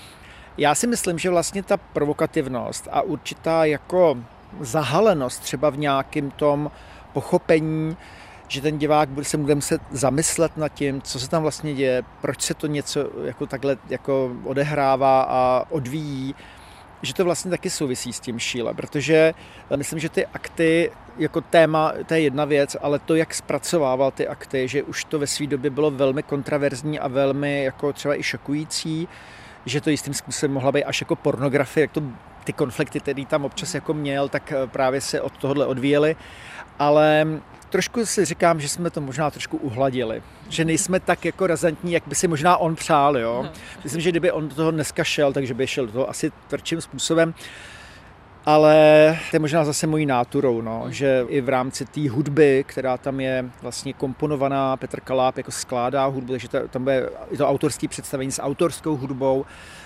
já 0.58 0.76
si 0.76 0.88
myslím, 0.88 1.20
že 1.20 1.30
vlastně 1.30 1.64
ta 1.64 1.78
provokativnost 1.78 2.88
a 2.92 3.02
určitá 3.02 3.66
jako 3.66 4.18
zahalenost 4.60 5.42
třeba 5.42 5.70
v 5.70 5.78
nějakém 5.78 6.32
tom 6.32 6.72
pochopení, 7.14 7.98
že 8.48 8.62
ten 8.62 8.78
divák 8.78 9.10
se 9.22 9.38
bude 9.38 9.56
muset 9.56 9.82
zamyslet 9.92 10.58
nad 10.58 10.70
tím, 10.70 11.02
co 11.02 11.20
se 11.20 11.30
tam 11.30 11.42
vlastně 11.42 11.74
děje, 11.74 12.04
proč 12.22 12.42
se 12.42 12.54
to 12.54 12.68
něco 12.68 13.10
jako 13.24 13.46
takhle 13.46 13.78
jako 13.90 14.32
odehrává 14.44 15.22
a 15.22 15.66
odvíjí, 15.70 16.36
že 17.02 17.14
to 17.14 17.26
vlastně 17.26 17.52
taky 17.52 17.70
souvisí 17.70 18.14
s 18.14 18.20
tím 18.20 18.40
šíle, 18.40 18.74
protože 18.74 19.34
myslím, 19.76 20.00
že 20.00 20.10
ty 20.10 20.26
akty 20.26 20.92
jako 21.18 21.42
téma, 21.42 21.94
to 22.06 22.14
je 22.14 22.20
jedna 22.20 22.46
věc, 22.46 22.78
ale 22.82 23.00
to, 23.00 23.16
jak 23.16 23.34
zpracovával 23.34 24.12
ty 24.12 24.28
akty, 24.28 24.68
že 24.68 24.84
už 24.84 25.04
to 25.04 25.20
ve 25.20 25.28
své 25.28 25.48
době 25.48 25.70
bylo 25.70 25.92
velmi 25.92 26.24
kontraverzní 26.24 27.00
a 27.00 27.08
velmi 27.08 27.64
jako 27.64 27.94
třeba 27.94 28.20
i 28.20 28.24
šokující, 28.24 29.08
že 29.66 29.82
to 29.82 29.90
jistým 29.90 30.14
způsobem 30.14 30.54
mohla 30.54 30.72
být 30.72 30.84
až 30.84 31.02
jako 31.02 31.16
pornografie, 31.16 31.84
jak 31.84 31.92
to 31.92 32.04
ty 32.44 32.54
konflikty, 32.54 33.00
který 33.00 33.26
tam 33.26 33.46
občas 33.46 33.74
jako 33.74 33.94
měl, 33.94 34.30
tak 34.30 34.54
právě 34.66 35.02
se 35.02 35.22
od 35.22 35.38
tohohle 35.38 35.66
odvíjely. 35.66 36.16
Ale 36.80 37.28
trošku 37.70 38.06
si 38.06 38.26
říkám, 38.26 38.62
že 38.62 38.70
jsme 38.70 38.90
to 38.90 39.02
možná 39.02 39.32
trošku 39.32 39.58
uhladili. 39.58 40.24
Že 40.50 40.66
nejsme 40.66 41.00
tak 41.00 41.26
jako 41.26 41.48
razantní, 41.48 41.94
jak 41.94 42.04
by 42.08 42.16
si 42.16 42.28
možná 42.28 42.58
on 42.58 42.76
přál. 42.76 43.18
Jo? 43.18 43.50
Myslím, 43.84 44.02
že 44.02 44.10
kdyby 44.10 44.32
on 44.32 44.50
do 44.50 44.56
toho 44.56 44.72
dneska 44.72 45.04
šel, 45.04 45.34
takže 45.34 45.54
by 45.54 45.68
šel 45.68 45.86
do 45.86 45.92
toho 45.92 46.10
asi 46.10 46.32
tvrdším 46.48 46.82
způsobem. 46.82 47.34
Ale 48.46 49.18
to 49.30 49.36
je 49.36 49.40
možná 49.40 49.66
zase 49.66 49.88
mojí 49.88 50.06
náturou, 50.06 50.62
no, 50.62 50.86
že 50.90 51.26
i 51.28 51.42
v 51.42 51.50
rámci 51.50 51.86
té 51.86 52.10
hudby, 52.10 52.64
která 52.68 52.98
tam 52.98 53.20
je 53.20 53.46
vlastně 53.62 53.94
komponovaná, 53.94 54.78
Petr 54.78 55.00
Kaláp 55.00 55.38
jako 55.38 55.52
skládá 55.52 56.06
hudbu, 56.06 56.32
takže 56.34 56.48
tam 56.48 56.84
bude 56.84 57.10
i 57.32 57.38
to 57.38 57.50
autorské 57.50 57.88
představení 57.88 58.32
s 58.32 58.42
autorskou 58.42 58.98
hudbou, 58.98 59.46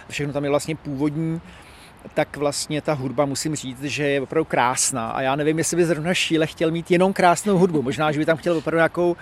všechno 0.10 0.34
tam 0.34 0.44
je 0.44 0.50
vlastně 0.50 0.76
původní 0.76 1.42
tak 2.14 2.38
vlastně 2.38 2.82
ta 2.82 2.94
hudba, 2.94 3.26
musím 3.26 3.56
říct, 3.56 3.84
že 3.84 4.04
je 4.04 4.22
opravdu 4.22 4.46
krásná. 4.46 5.10
A 5.10 5.22
já 5.22 5.36
nevím, 5.36 5.58
jestli 5.58 5.78
by 5.78 5.86
zrovna 5.86 6.14
Šíle 6.14 6.48
chtěl 6.48 6.72
mít 6.72 6.92
jenom 6.92 7.14
krásnou 7.14 7.58
hudbu. 7.58 7.82
Možná, 7.82 8.12
že 8.12 8.20
by 8.20 8.26
tam 8.26 8.38
chtěl 8.38 8.58
opravdu 8.58 8.78
nějakou 8.78 9.16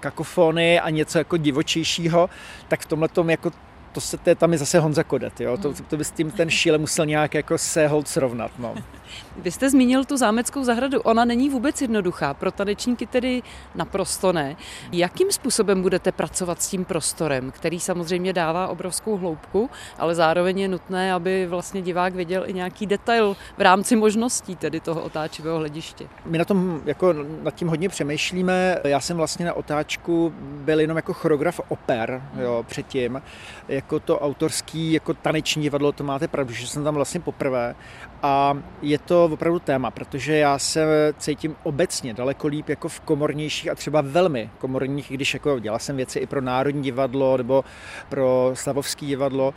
kakofony 0.00 0.80
a 0.80 0.90
něco 0.90 1.18
jako 1.18 1.36
divočejšího, 1.36 2.30
tak 2.68 2.80
v 2.80 2.86
tomhle 2.86 3.08
tom 3.08 3.30
jako 3.30 3.50
to, 3.96 4.00
se, 4.00 4.16
to 4.16 4.30
je 4.30 4.34
tam 4.34 4.52
je 4.52 4.58
zase 4.58 4.78
Honza 4.78 5.04
Kodet, 5.04 5.40
jo? 5.40 5.56
To, 5.56 5.74
to 5.88 5.96
by 5.96 6.04
s 6.04 6.10
tím 6.10 6.30
ten 6.30 6.50
Šíle 6.50 6.78
musel 6.78 7.06
nějak 7.06 7.34
jako 7.34 7.58
se 7.58 7.88
hold 7.88 8.08
srovnat. 8.08 8.50
No. 8.58 8.74
Vy 9.36 9.50
jste 9.50 9.70
zmínil 9.70 10.04
tu 10.04 10.16
zámeckou 10.16 10.64
zahradu. 10.64 11.00
Ona 11.00 11.24
není 11.24 11.50
vůbec 11.50 11.82
jednoduchá, 11.82 12.34
pro 12.34 12.52
tanečníky 12.52 13.06
tedy 13.06 13.42
naprosto 13.74 14.32
ne. 14.32 14.56
Jakým 14.92 15.32
způsobem 15.32 15.82
budete 15.82 16.12
pracovat 16.12 16.62
s 16.62 16.68
tím 16.68 16.84
prostorem, 16.84 17.50
který 17.50 17.80
samozřejmě 17.80 18.32
dává 18.32 18.68
obrovskou 18.68 19.16
hloubku, 19.16 19.70
ale 19.98 20.14
zároveň 20.14 20.58
je 20.58 20.68
nutné, 20.68 21.12
aby 21.12 21.46
vlastně 21.46 21.82
divák 21.82 22.14
viděl 22.14 22.44
i 22.46 22.52
nějaký 22.52 22.86
detail 22.86 23.36
v 23.58 23.60
rámci 23.60 23.96
možností 23.96 24.56
tedy 24.56 24.80
toho 24.80 25.02
otáčivého 25.02 25.58
hlediště? 25.58 26.08
My 26.24 26.38
na 26.38 26.44
tom 26.44 26.80
jako 26.84 27.12
nad 27.42 27.54
tím 27.54 27.68
hodně 27.68 27.88
přemýšlíme. 27.88 28.78
Já 28.84 29.00
jsem 29.00 29.16
vlastně 29.16 29.46
na 29.46 29.54
otáčku 29.54 30.32
byl 30.40 30.80
jenom 30.80 30.96
jako 30.96 31.12
choreograf 31.12 31.60
oper 31.68 32.22
jo, 32.40 32.64
předtím. 32.68 33.22
Jako 33.86 34.00
to 34.00 34.20
autorský, 34.20 34.92
jako 34.92 35.14
taneční 35.14 35.62
divadlo, 35.62 35.92
to 35.92 36.04
máte 36.04 36.28
pravdu, 36.28 36.52
že 36.52 36.66
jsem 36.66 36.84
tam 36.84 36.94
vlastně 36.94 37.20
poprvé. 37.20 37.74
A 38.22 38.58
je 38.82 38.98
to 38.98 39.24
opravdu 39.24 39.58
téma, 39.58 39.90
protože 39.90 40.36
já 40.36 40.58
se 40.58 41.14
cítím 41.18 41.56
obecně 41.62 42.14
daleko 42.14 42.46
líp 42.46 42.68
jako 42.68 42.88
v 42.88 43.00
komornějších 43.00 43.70
a 43.70 43.74
třeba 43.74 44.00
velmi 44.00 44.50
komorních, 44.58 45.10
když 45.10 45.34
jako 45.34 45.58
dělal 45.58 45.78
jsem 45.78 45.96
věci 45.96 46.18
i 46.18 46.26
pro 46.26 46.40
Národní 46.40 46.82
divadlo 46.82 47.36
nebo 47.36 47.64
pro 48.08 48.50
Slavovský 48.54 49.06
divadlo, 49.06 49.54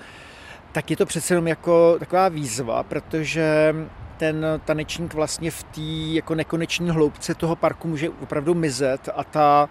tak 0.72 0.92
je 0.92 0.98
to 0.98 1.06
přece 1.06 1.34
jenom 1.34 1.48
jako 1.48 1.96
taková 2.00 2.30
výzva, 2.30 2.84
protože 2.84 3.76
ten 4.20 4.46
tanečník 4.66 5.14
vlastně 5.14 5.52
v 5.52 5.64
té 5.64 5.82
jako 6.14 6.36
nekoneční 6.36 6.90
hloubce 6.90 7.36
toho 7.36 7.56
parku 7.56 7.88
může 7.88 8.10
opravdu 8.10 8.54
mizet 8.54 9.10
a 9.16 9.24
ta, 9.24 9.70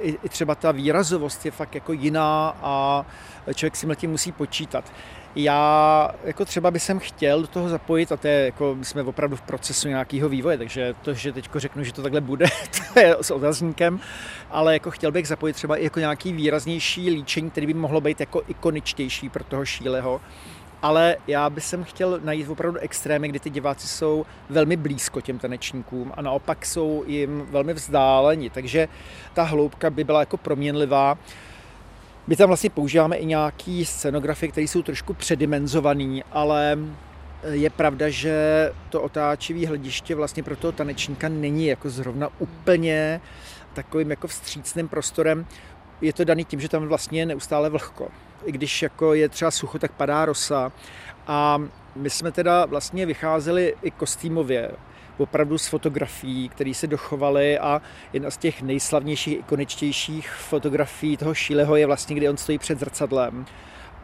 i, 0.00 0.18
i 0.22 0.28
třeba 0.28 0.54
ta 0.54 0.72
výrazovost 0.72 1.44
je 1.44 1.50
fakt 1.50 1.74
jako 1.74 1.92
jiná 1.92 2.56
a 2.62 3.06
člověk 3.54 3.76
si 3.76 3.86
tím 3.96 4.10
musí 4.10 4.32
počítat. 4.32 4.92
Já 5.36 6.10
jako 6.24 6.44
třeba 6.44 6.70
bych 6.70 6.90
chtěl 6.98 7.40
do 7.40 7.46
toho 7.46 7.68
zapojit, 7.68 8.12
a 8.12 8.16
to 8.16 8.28
je 8.28 8.44
jako, 8.44 8.74
my 8.74 8.84
jsme 8.84 9.02
opravdu 9.02 9.36
v 9.36 9.42
procesu 9.42 9.88
nějakého 9.88 10.28
vývoje, 10.28 10.58
takže 10.58 10.94
to, 11.02 11.14
že 11.14 11.32
teď 11.32 11.50
řeknu, 11.56 11.84
že 11.84 11.92
to 11.92 12.02
takhle 12.02 12.20
bude, 12.20 12.46
to 12.94 13.00
je 13.00 13.16
s 13.20 13.30
otazníkem, 13.30 14.00
ale 14.50 14.72
jako 14.72 14.90
chtěl 14.90 15.12
bych 15.12 15.28
zapojit 15.28 15.52
třeba 15.52 15.76
i 15.76 15.84
jako 15.84 16.00
nějaký 16.00 16.32
výraznější 16.32 17.10
líčení, 17.10 17.50
který 17.50 17.66
by 17.66 17.74
mohlo 17.74 18.00
být 18.00 18.20
jako 18.20 18.42
ikoničtější 18.48 19.28
pro 19.28 19.44
toho 19.44 19.64
šíleho, 19.64 20.20
ale 20.82 21.16
já 21.26 21.50
bych 21.50 21.74
chtěl 21.82 22.20
najít 22.24 22.48
opravdu 22.48 22.78
extrémy, 22.78 23.28
kdy 23.28 23.40
ty 23.40 23.50
diváci 23.50 23.88
jsou 23.88 24.26
velmi 24.50 24.76
blízko 24.76 25.20
těm 25.20 25.38
tanečníkům 25.38 26.12
a 26.16 26.22
naopak 26.22 26.66
jsou 26.66 27.04
jim 27.06 27.46
velmi 27.50 27.74
vzdáleni, 27.74 28.50
takže 28.50 28.88
ta 29.32 29.42
hloubka 29.42 29.90
by 29.90 30.04
byla 30.04 30.20
jako 30.20 30.36
proměnlivá. 30.36 31.18
My 32.26 32.36
tam 32.36 32.46
vlastně 32.46 32.70
používáme 32.70 33.16
i 33.16 33.26
nějaký 33.26 33.84
scenografie, 33.84 34.50
které 34.52 34.64
jsou 34.64 34.82
trošku 34.82 35.14
předimenzované, 35.14 36.20
ale 36.32 36.78
je 37.50 37.70
pravda, 37.70 38.08
že 38.08 38.34
to 38.90 39.02
otáčivý 39.02 39.66
hlediště 39.66 40.14
vlastně 40.14 40.42
pro 40.42 40.56
toho 40.56 40.72
tanečníka 40.72 41.28
není 41.28 41.66
jako 41.66 41.90
zrovna 41.90 42.28
úplně 42.38 43.20
takovým 43.72 44.10
jako 44.10 44.28
vstřícným 44.28 44.88
prostorem. 44.88 45.46
Je 46.00 46.12
to 46.12 46.24
daný 46.24 46.44
tím, 46.44 46.60
že 46.60 46.68
tam 46.68 46.86
vlastně 46.86 47.20
je 47.20 47.26
neustále 47.26 47.70
vlhko. 47.70 48.08
I 48.44 48.52
když 48.52 48.82
jako 48.82 49.14
je 49.14 49.28
třeba 49.28 49.50
sucho, 49.50 49.78
tak 49.78 49.92
padá 49.92 50.24
rosa. 50.24 50.72
A 51.26 51.62
my 51.96 52.10
jsme 52.10 52.32
teda 52.32 52.64
vlastně 52.64 53.06
vycházeli 53.06 53.74
i 53.82 53.90
kostýmově 53.90 54.70
opravdu 55.20 55.58
z 55.58 55.66
fotografií, 55.66 56.48
které 56.48 56.74
se 56.74 56.86
dochovaly 56.86 57.58
a 57.58 57.82
jedna 58.12 58.30
z 58.30 58.36
těch 58.36 58.62
nejslavnějších, 58.62 59.38
ikoničtějších 59.38 60.30
fotografií 60.30 61.16
toho 61.16 61.34
Šíleho 61.34 61.76
je 61.76 61.86
vlastně, 61.86 62.16
kdy 62.16 62.28
on 62.28 62.36
stojí 62.36 62.58
před 62.58 62.78
zrcadlem. 62.78 63.46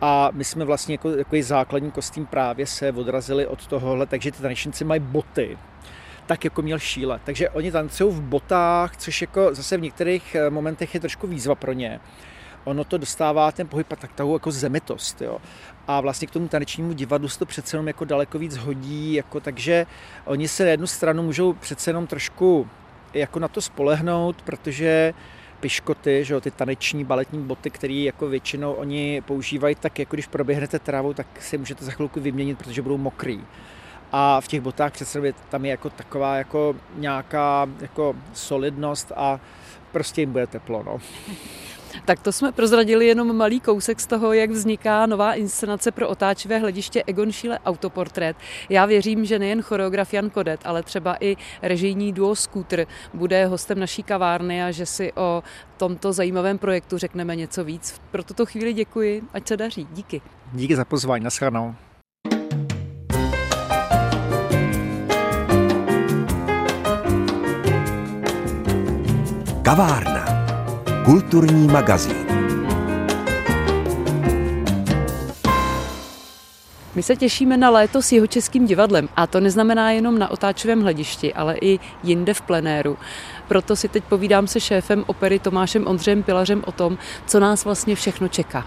A 0.01 0.31
my 0.33 0.45
jsme 0.45 0.65
vlastně 0.65 0.95
jako 0.95 1.11
jako 1.11 1.37
základní 1.41 1.91
kostým 1.91 2.27
právě 2.27 2.67
se 2.67 2.93
odrazili 2.93 3.47
od 3.47 3.67
tohohle, 3.67 4.07
takže 4.07 4.33
ty 4.33 4.43
tanečníci 4.43 4.85
mají 4.85 5.01
boty 5.01 5.59
tak 6.27 6.45
jako 6.45 6.63
měl 6.63 6.79
šíle. 6.79 7.21
Takže 7.25 7.51
oni 7.51 7.73
tancují 7.73 8.15
v 8.15 8.21
botách, 8.21 8.97
což 8.97 9.21
jako 9.21 9.55
zase 9.55 9.77
v 9.77 9.81
některých 9.81 10.35
eh, 10.35 10.51
momentech 10.51 10.95
je 10.95 11.01
trošku 11.01 11.27
výzva 11.27 11.55
pro 11.55 11.73
ně 11.73 12.01
ono 12.67 12.85
to 12.85 12.99
dostává 12.99 13.53
ten 13.53 13.69
pohyb 13.69 13.89
tak 13.89 14.13
takovou 14.13 14.35
jako 14.35 14.51
zemitost. 14.51 15.23
Jo. 15.23 15.39
A 15.87 16.01
vlastně 16.01 16.29
k 16.29 16.31
tomu 16.31 16.49
tanečnímu 16.49 16.93
divadlu 16.93 17.29
se 17.29 17.39
to 17.39 17.47
přece 17.47 17.77
jenom 17.77 17.87
jako 17.87 18.05
daleko 18.05 18.39
víc 18.39 18.57
hodí, 18.57 19.15
jako, 19.15 19.41
takže 19.41 19.87
oni 20.25 20.49
se 20.49 20.65
na 20.65 20.71
jednu 20.71 20.87
stranu 20.87 21.23
můžou 21.23 21.53
přece 21.53 21.91
jenom 21.91 22.07
trošku 22.07 22.69
jako 23.15 23.39
na 23.39 23.49
to 23.49 23.61
spolehnout, 23.61 24.43
protože 24.43 25.15
piškoty, 25.61 26.25
že 26.25 26.35
jo, 26.35 26.41
ty 26.41 26.51
taneční 26.51 27.05
baletní 27.05 27.43
boty, 27.43 27.71
které 27.71 27.95
jako 27.95 28.29
většinou 28.29 28.73
oni 28.73 29.23
používají, 29.27 29.75
tak 29.75 29.99
jako 29.99 30.17
když 30.17 30.27
proběhnete 30.27 30.79
trávou, 30.79 31.13
tak 31.13 31.27
si 31.41 31.59
můžete 31.59 31.85
za 31.85 31.93
chvilku 31.93 32.21
vyměnit, 32.21 32.59
protože 32.59 32.83
budou 32.83 32.99
mokrý. 32.99 33.41
A 34.13 34.41
v 34.41 34.49
těch 34.49 34.61
botách 34.61 34.93
přece 34.93 35.33
tam 35.49 35.65
je 35.65 35.71
jako 35.71 35.91
taková 35.91 36.37
jako 36.37 36.77
nějaká 36.97 37.67
jako 37.81 38.17
solidnost 38.33 39.13
a 39.17 39.41
prostě 39.93 40.23
jim 40.23 40.33
bude 40.33 40.47
teplo. 40.47 40.83
No. 40.83 40.99
Tak 42.05 42.21
to 42.21 42.33
jsme 42.33 42.53
prozradili 42.53 43.07
jenom 43.07 43.37
malý 43.37 43.61
kousek 43.61 44.01
z 44.01 44.07
toho, 44.07 44.33
jak 44.33 44.51
vzniká 44.51 45.07
nová 45.07 45.35
inscenace 45.35 45.91
pro 45.91 46.09
otáčivé 46.09 46.59
hlediště 46.59 47.03
Egon 47.07 47.33
Schiele 47.33 47.59
Autoportrét. 47.59 48.37
Já 48.69 48.87
věřím, 48.87 49.25
že 49.25 49.39
nejen 49.39 49.63
choreograf 49.63 50.15
Jan 50.15 50.31
Kodet, 50.31 50.61
ale 50.65 50.83
třeba 50.83 51.17
i 51.21 51.37
režijní 51.63 52.13
duo 52.13 52.35
Scooter 52.35 52.87
bude 53.15 53.47
hostem 53.47 53.81
naší 53.81 54.03
kavárny 54.03 54.65
a 54.65 54.71
že 54.71 54.87
si 54.87 55.13
o 55.13 55.43
tomto 55.77 56.13
zajímavém 56.13 56.59
projektu 56.59 56.99
řekneme 56.99 57.37
něco 57.37 57.65
víc. 57.65 58.01
Pro 58.11 58.25
tuto 58.25 58.47
chvíli 58.47 58.73
děkuji, 58.73 59.23
ať 59.33 59.49
se 59.49 59.57
daří. 59.57 59.89
Díky. 59.93 60.21
Díky 60.53 60.77
za 60.77 60.85
pozvání, 60.85 61.25
nashledanou. 61.25 61.75
Kavárna. 69.63 70.16
Kulturní 71.07 71.67
magazín. 71.67 72.17
My 76.95 77.03
se 77.03 77.17
těšíme 77.17 77.57
na 77.57 77.71
léto 77.71 78.03
s 78.03 78.13
jeho 78.13 78.27
českým 78.27 78.67
divadlem 78.67 79.09
a 79.17 79.27
to 79.27 79.41
neznamená 79.41 79.91
jenom 79.91 80.19
na 80.19 80.31
otáčovém 80.31 80.83
hledišti, 80.83 81.35
ale 81.35 81.57
i 81.61 81.79
jinde 82.03 82.35
v 82.35 82.41
plenéru. 82.41 82.99
Proto 83.49 83.77
si 83.77 83.89
teď 83.89 84.05
povídám 84.05 84.47
se 84.47 84.61
šéfem 84.61 85.05
opery 85.07 85.39
Tomášem 85.39 85.87
Ondřejem 85.87 86.23
Pilařem 86.23 86.63
o 86.67 86.73
tom, 86.73 86.99
co 87.27 87.41
nás 87.41 87.65
vlastně 87.65 87.95
všechno 87.95 88.29
čeká. 88.29 88.67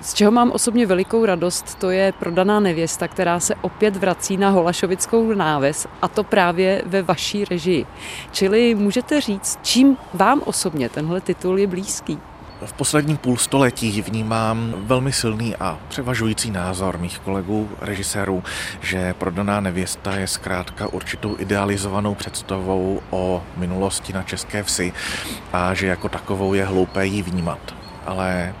Z 0.00 0.14
čeho 0.14 0.30
mám 0.30 0.50
osobně 0.50 0.86
velikou 0.86 1.24
radost, 1.24 1.74
to 1.74 1.90
je 1.90 2.12
prodaná 2.12 2.60
nevěsta, 2.60 3.08
která 3.08 3.40
se 3.40 3.54
opět 3.60 3.96
vrací 3.96 4.36
na 4.36 4.50
Holašovickou 4.50 5.34
náves 5.34 5.86
a 6.02 6.08
to 6.08 6.24
právě 6.24 6.82
ve 6.86 7.02
vaší 7.02 7.44
režii. 7.44 7.86
Čili 8.32 8.74
můžete 8.74 9.20
říct, 9.20 9.58
čím 9.62 9.96
vám 10.14 10.42
osobně 10.44 10.88
tenhle 10.88 11.20
titul 11.20 11.58
je 11.58 11.66
blízký? 11.66 12.18
V 12.64 12.72
posledním 12.72 13.16
půlstoletí 13.16 14.02
vnímám 14.02 14.74
velmi 14.76 15.12
silný 15.12 15.56
a 15.56 15.78
převažující 15.88 16.50
názor 16.50 16.98
mých 16.98 17.18
kolegů, 17.18 17.68
režisérů, 17.80 18.44
že 18.80 19.14
prodaná 19.14 19.60
nevěsta 19.60 20.16
je 20.16 20.26
zkrátka 20.26 20.86
určitou 20.86 21.36
idealizovanou 21.38 22.14
představou 22.14 23.00
o 23.10 23.42
minulosti 23.56 24.12
na 24.12 24.22
české 24.22 24.62
vsi 24.62 24.92
a 25.52 25.74
že 25.74 25.86
jako 25.86 26.08
takovou 26.08 26.54
je 26.54 26.64
hloupé 26.64 27.06
ji 27.06 27.22
vnímat. 27.22 27.74
Ale 28.06 28.54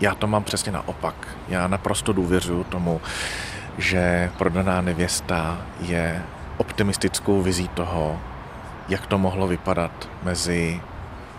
já 0.00 0.14
to 0.14 0.26
mám 0.26 0.44
přesně 0.44 0.72
naopak. 0.72 1.14
Já 1.48 1.66
naprosto 1.66 2.12
důvěřuji 2.12 2.64
tomu, 2.64 3.00
že 3.78 4.30
prodaná 4.38 4.80
nevěsta 4.80 5.58
je 5.80 6.22
optimistickou 6.56 7.42
vizí 7.42 7.68
toho, 7.68 8.20
jak 8.88 9.06
to 9.06 9.18
mohlo 9.18 9.46
vypadat 9.46 10.08
mezi 10.22 10.80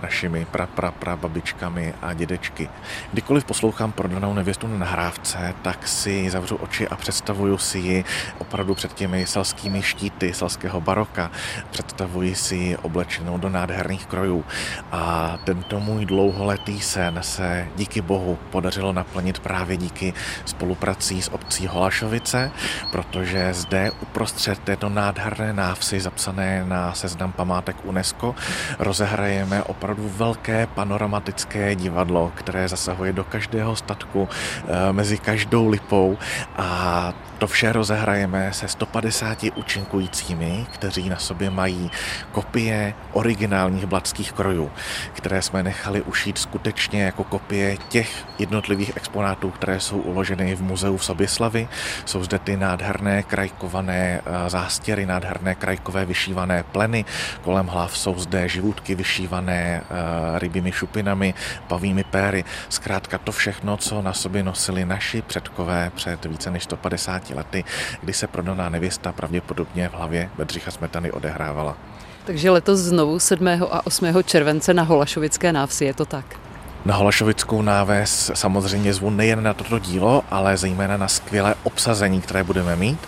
našimi 0.02 0.46
pra, 0.46 0.68
pra, 0.68 0.92
pra 0.92 1.16
babičkami 1.16 1.94
a 2.02 2.14
dědečky. 2.14 2.70
Kdykoliv 3.14 3.46
poslouchám 3.46 3.92
prodanou 3.92 4.34
nevěstu 4.34 4.68
na 4.68 4.78
nahrávce, 4.78 5.54
tak 5.62 5.88
si 5.88 6.30
zavřu 6.30 6.56
oči 6.56 6.88
a 6.88 6.96
představuju 6.96 7.58
si 7.58 7.80
ji 7.80 8.06
opravdu 8.38 8.76
před 8.76 8.94
těmi 8.94 9.26
selskými 9.26 9.82
štíty 9.82 10.34
selského 10.34 10.82
baroka. 10.82 11.32
Představuji 11.72 12.36
si 12.36 12.56
ji 12.56 12.78
oblečenou 12.78 13.38
do 13.38 13.50
nádherných 13.50 14.06
krojů. 14.06 14.46
A 14.92 15.38
tento 15.44 15.80
můj 15.80 16.06
dlouholetý 16.06 16.82
sen 16.82 17.20
se 17.22 17.68
díky 17.76 18.02
bohu 18.02 18.38
podařilo 18.50 18.94
naplnit 18.94 19.40
právě 19.40 19.78
díky 19.78 20.14
spoluprací 20.46 21.22
s 21.22 21.34
obcí 21.34 21.68
Holašovice, 21.68 22.52
protože 22.92 23.54
zde 23.54 23.92
uprostřed 23.92 24.60
této 24.60 24.90
nádherné 24.90 25.54
návsi 25.54 26.00
zapsané 26.00 26.66
na 26.66 26.94
seznam 26.94 27.32
památek 27.32 27.76
UNESCO 27.84 28.36
rozehrajeme 28.80 29.64
opravdu 29.64 29.87
opravdu 29.88 30.10
velké 30.18 30.68
panoramatické 30.68 31.76
divadlo, 31.76 32.32
které 32.36 32.68
zasahuje 32.68 33.14
do 33.14 33.24
každého 33.24 33.76
statku, 33.76 34.30
eh, 34.30 34.94
mezi 34.94 35.18
každou 35.18 35.70
lipou 35.70 36.18
a 36.58 37.14
to 37.38 37.48
vše 37.48 37.74
rozehrajeme 37.74 38.54
se 38.54 38.68
150 38.68 39.52
účinkujícími, 39.56 40.66
kteří 40.74 41.10
na 41.10 41.18
sobě 41.18 41.50
mají 41.50 41.92
kopie 42.32 42.94
originálních 43.14 43.86
blatských 43.86 44.32
krojů, 44.32 44.72
které 45.14 45.42
jsme 45.42 45.64
nechali 45.64 46.02
ušít 46.02 46.38
skutečně 46.38 47.04
jako 47.04 47.24
kopie 47.24 47.78
těch 47.90 48.26
jednotlivých 48.40 48.98
exponátů, 48.98 49.50
které 49.50 49.80
jsou 49.80 49.98
uloženy 49.98 50.56
v 50.56 50.62
muzeu 50.62 50.98
v 50.98 51.06
Soběslavi. 51.06 51.68
Jsou 52.06 52.24
zde 52.24 52.40
ty 52.40 52.58
nádherné 52.58 53.24
krajkované 53.24 54.22
eh, 54.26 54.50
zástěry, 54.50 55.06
nádherné 55.06 55.56
krajkové 55.56 56.06
vyšívané 56.06 56.64
pleny. 56.64 57.06
Kolem 57.42 57.68
hlav 57.68 57.98
jsou 57.98 58.20
zde 58.20 58.50
živutky 58.50 58.96
vyšívané 58.96 59.77
eh, 59.82 60.40
rybými 60.40 60.72
šupinami, 60.72 61.34
pavými 61.68 62.04
péry. 62.04 62.44
Zkrátka 62.70 63.18
to 63.18 63.32
všechno, 63.32 63.78
co 63.78 64.02
na 64.02 64.14
sobě 64.14 64.44
nosili 64.44 64.86
naši 64.86 65.22
předkové 65.22 65.92
před 65.96 66.26
více 66.26 66.52
než 66.52 66.64
150 66.64 67.30
lety, 67.30 67.64
kdy 68.02 68.14
se 68.14 68.28
prodaná 68.28 68.70
nevěsta 68.70 69.12
pravděpodobně 69.12 69.90
v 69.90 69.94
hlavě 69.94 70.30
Bedřicha 70.38 70.72
Smetany 70.72 71.12
odehrávala. 71.12 71.78
Takže 72.26 72.50
letos 72.50 72.80
znovu 72.80 73.20
7. 73.20 73.48
a 73.48 73.86
8. 73.86 74.24
července 74.24 74.74
na 74.74 74.84
Holašovické 74.84 75.52
návsi, 75.52 75.86
je 75.86 75.94
to 75.94 76.06
tak? 76.06 76.47
Na 76.86 76.96
Holašovickou 76.96 77.62
náves 77.62 78.32
samozřejmě 78.34 78.94
zvu 78.94 79.10
nejen 79.10 79.44
na 79.44 79.54
toto 79.54 79.80
dílo, 79.80 80.24
ale 80.32 80.58
zejména 80.58 80.98
na 80.98 81.08
skvělé 81.08 81.56
obsazení, 81.64 82.22
které 82.22 82.44
budeme 82.44 82.76
mít. 82.76 83.00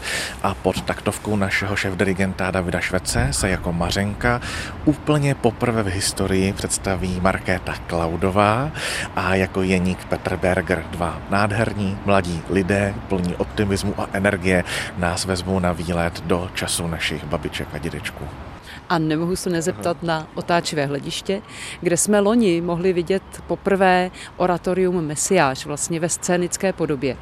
A 0.44 0.54
pod 0.54 0.82
taktovkou 0.82 1.36
našeho 1.36 1.76
šéf-dirigenta 1.76 2.52
Davida 2.52 2.80
Švece 2.80 3.28
se 3.32 3.50
jako 3.50 3.74
Mařenka 3.74 4.42
úplně 4.86 5.36
poprvé 5.36 5.84
v 5.84 5.88
historii 5.88 6.54
představí 6.54 7.20
Markéta 7.22 7.76
Klaudová 7.88 8.72
a 9.16 9.36
jako 9.36 9.62
Jeník 9.62 10.06
Petr 10.06 10.38
Berger. 10.38 10.84
Dva 10.92 11.22
nádherní 11.30 11.98
mladí 12.06 12.42
lidé, 12.50 12.94
plní 13.08 13.36
optimismu 13.36 13.94
a 13.98 14.08
energie, 14.14 14.64
nás 14.98 15.26
vezmou 15.26 15.60
na 15.60 15.72
výlet 15.72 16.24
do 16.26 16.50
času 16.54 16.88
našich 16.88 17.24
babiček 17.24 17.68
a 17.74 17.78
dědečků. 17.78 18.26
A 18.90 18.98
nemohu 19.00 19.36
se 19.36 19.50
nezeptat 19.50 20.04
na 20.04 20.28
otáčivé 20.36 20.86
hlediště, 20.86 21.42
kde 21.82 21.98
jsme 21.98 22.20
loni 22.20 22.62
mohli 22.62 22.94
vidět 22.94 23.24
poprvé 23.48 24.12
oratorium 24.38 25.06
Mesiáš 25.06 25.66
vlastně 25.66 26.00
ve 26.00 26.10
scénické 26.10 26.74
podobě. 26.74 27.18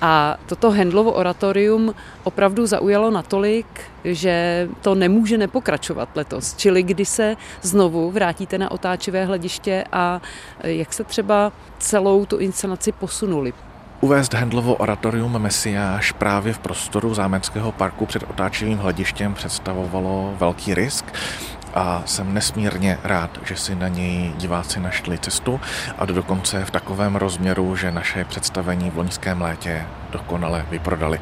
A 0.00 0.36
toto 0.46 0.70
Hendlovo 0.70 1.12
oratorium 1.12 1.94
opravdu 2.24 2.66
zaujalo 2.66 3.10
natolik, 3.10 3.66
že 4.04 4.68
to 4.82 4.94
nemůže 4.94 5.38
nepokračovat 5.38 6.08
letos. 6.14 6.54
Čili 6.56 6.82
kdy 6.82 7.04
se 7.04 7.36
znovu 7.62 8.10
vrátíte 8.10 8.58
na 8.58 8.70
otáčivé 8.70 9.24
hlediště 9.24 9.84
a 9.92 10.20
jak 10.62 10.92
se 10.92 11.04
třeba 11.04 11.52
celou 11.78 12.26
tu 12.26 12.36
inscenaci 12.36 12.92
posunuli. 12.92 13.52
Uvést 14.02 14.34
Hendlovo 14.34 14.74
oratorium 14.74 15.38
Mesiáš 15.38 16.12
právě 16.12 16.52
v 16.52 16.58
prostoru 16.58 17.14
zámeckého 17.14 17.72
parku 17.72 18.06
před 18.06 18.22
otáčivým 18.22 18.78
hledištěm 18.78 19.34
představovalo 19.34 20.34
velký 20.38 20.74
risk 20.74 21.04
a 21.74 22.02
jsem 22.06 22.34
nesmírně 22.34 22.98
rád, 23.04 23.38
že 23.44 23.56
si 23.56 23.74
na 23.74 23.88
něj 23.88 24.32
diváci 24.36 24.80
našli 24.80 25.18
cestu 25.18 25.60
a 25.98 26.04
dokonce 26.04 26.64
v 26.64 26.70
takovém 26.70 27.16
rozměru, 27.16 27.76
že 27.76 27.92
naše 27.92 28.24
představení 28.24 28.90
v 28.90 28.96
loňském 28.96 29.42
létě 29.42 29.86
dokonale 30.12 30.66
vyprodali. 30.70 31.20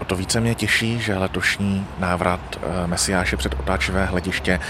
O 0.00 0.04
to 0.04 0.16
více 0.16 0.40
mě 0.40 0.54
těší, 0.54 1.00
že 1.00 1.18
letošní 1.18 1.86
návrat 1.98 2.40
eh, 2.56 2.86
Mesiáše 2.86 3.36
před 3.36 3.54
otáčivé 3.60 4.04
hlediště 4.04 4.60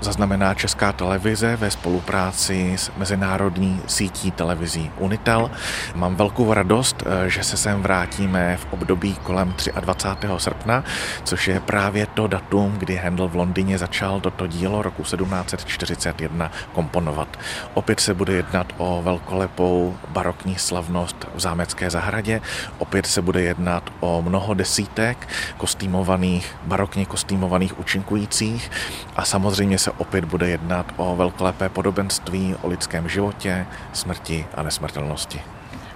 zaznamená 0.00 0.54
Česká 0.54 0.92
televize 0.92 1.56
ve 1.56 1.70
spolupráci 1.70 2.74
s 2.76 2.90
mezinárodní 2.96 3.80
sítí 3.86 4.30
televizí 4.30 4.90
Unitel. 4.98 5.50
Mám 5.94 6.16
velkou 6.16 6.52
radost, 6.52 7.02
eh, 7.06 7.30
že 7.30 7.44
se 7.44 7.56
sem 7.56 7.82
vrátíme 7.82 8.56
v 8.56 8.66
období 8.70 9.14
kolem 9.22 9.54
23. 9.80 10.38
srpna, 10.38 10.84
což 11.24 11.48
je 11.48 11.60
právě 11.60 12.06
to 12.06 12.26
datum, 12.26 12.72
kdy 12.78 12.96
Handel 12.96 13.28
v 13.28 13.36
Londýně 13.36 13.78
začal 13.78 14.20
toto 14.20 14.46
dílo 14.46 14.82
roku 14.82 15.04
1741 15.04 16.50
komponovat. 16.72 17.38
Opět 17.74 18.00
se 18.00 18.14
bude 18.14 18.32
jednat 18.32 18.72
o 18.78 19.02
velkolepou 19.04 19.96
barokní 20.08 20.56
slavnost 20.58 21.26
v 21.34 21.40
zámecké 21.40 21.90
zahradě, 21.90 22.40
opět 22.78 23.06
se 23.06 23.22
bude 23.22 23.42
jednat 23.42 23.90
o 24.00 24.22
mnoho 24.22 24.54
desítek 24.54 25.28
kostýmovaných, 25.56 26.56
barokně 26.64 27.06
kostýmovaných 27.06 27.78
účinkujících 27.78 28.70
a 29.16 29.24
samozřejmě 29.24 29.78
se 29.78 29.87
se 29.88 29.92
opět 29.98 30.24
bude 30.24 30.48
jednat 30.48 30.92
o 30.96 31.16
velkolepé 31.16 31.68
podobenství 31.68 32.54
o 32.62 32.68
lidském 32.68 33.08
životě, 33.08 33.66
smrti 33.92 34.46
a 34.54 34.62
nesmrtelnosti. 34.62 35.40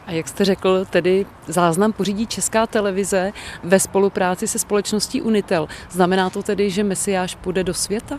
A 0.06 0.12
jak 0.12 0.28
jste 0.28 0.44
řekl, 0.44 0.84
tedy 0.84 1.26
záznam 1.46 1.92
pořídí 1.92 2.26
Česká 2.26 2.66
televize 2.66 3.32
ve 3.64 3.80
spolupráci 3.80 4.48
se 4.48 4.58
společností 4.58 5.22
Unitel. 5.22 5.68
Znamená 5.90 6.30
to 6.30 6.42
tedy, 6.42 6.70
že 6.70 6.84
Mesiáš 6.84 7.34
půjde 7.34 7.64
do 7.64 7.74
světa? 7.74 8.18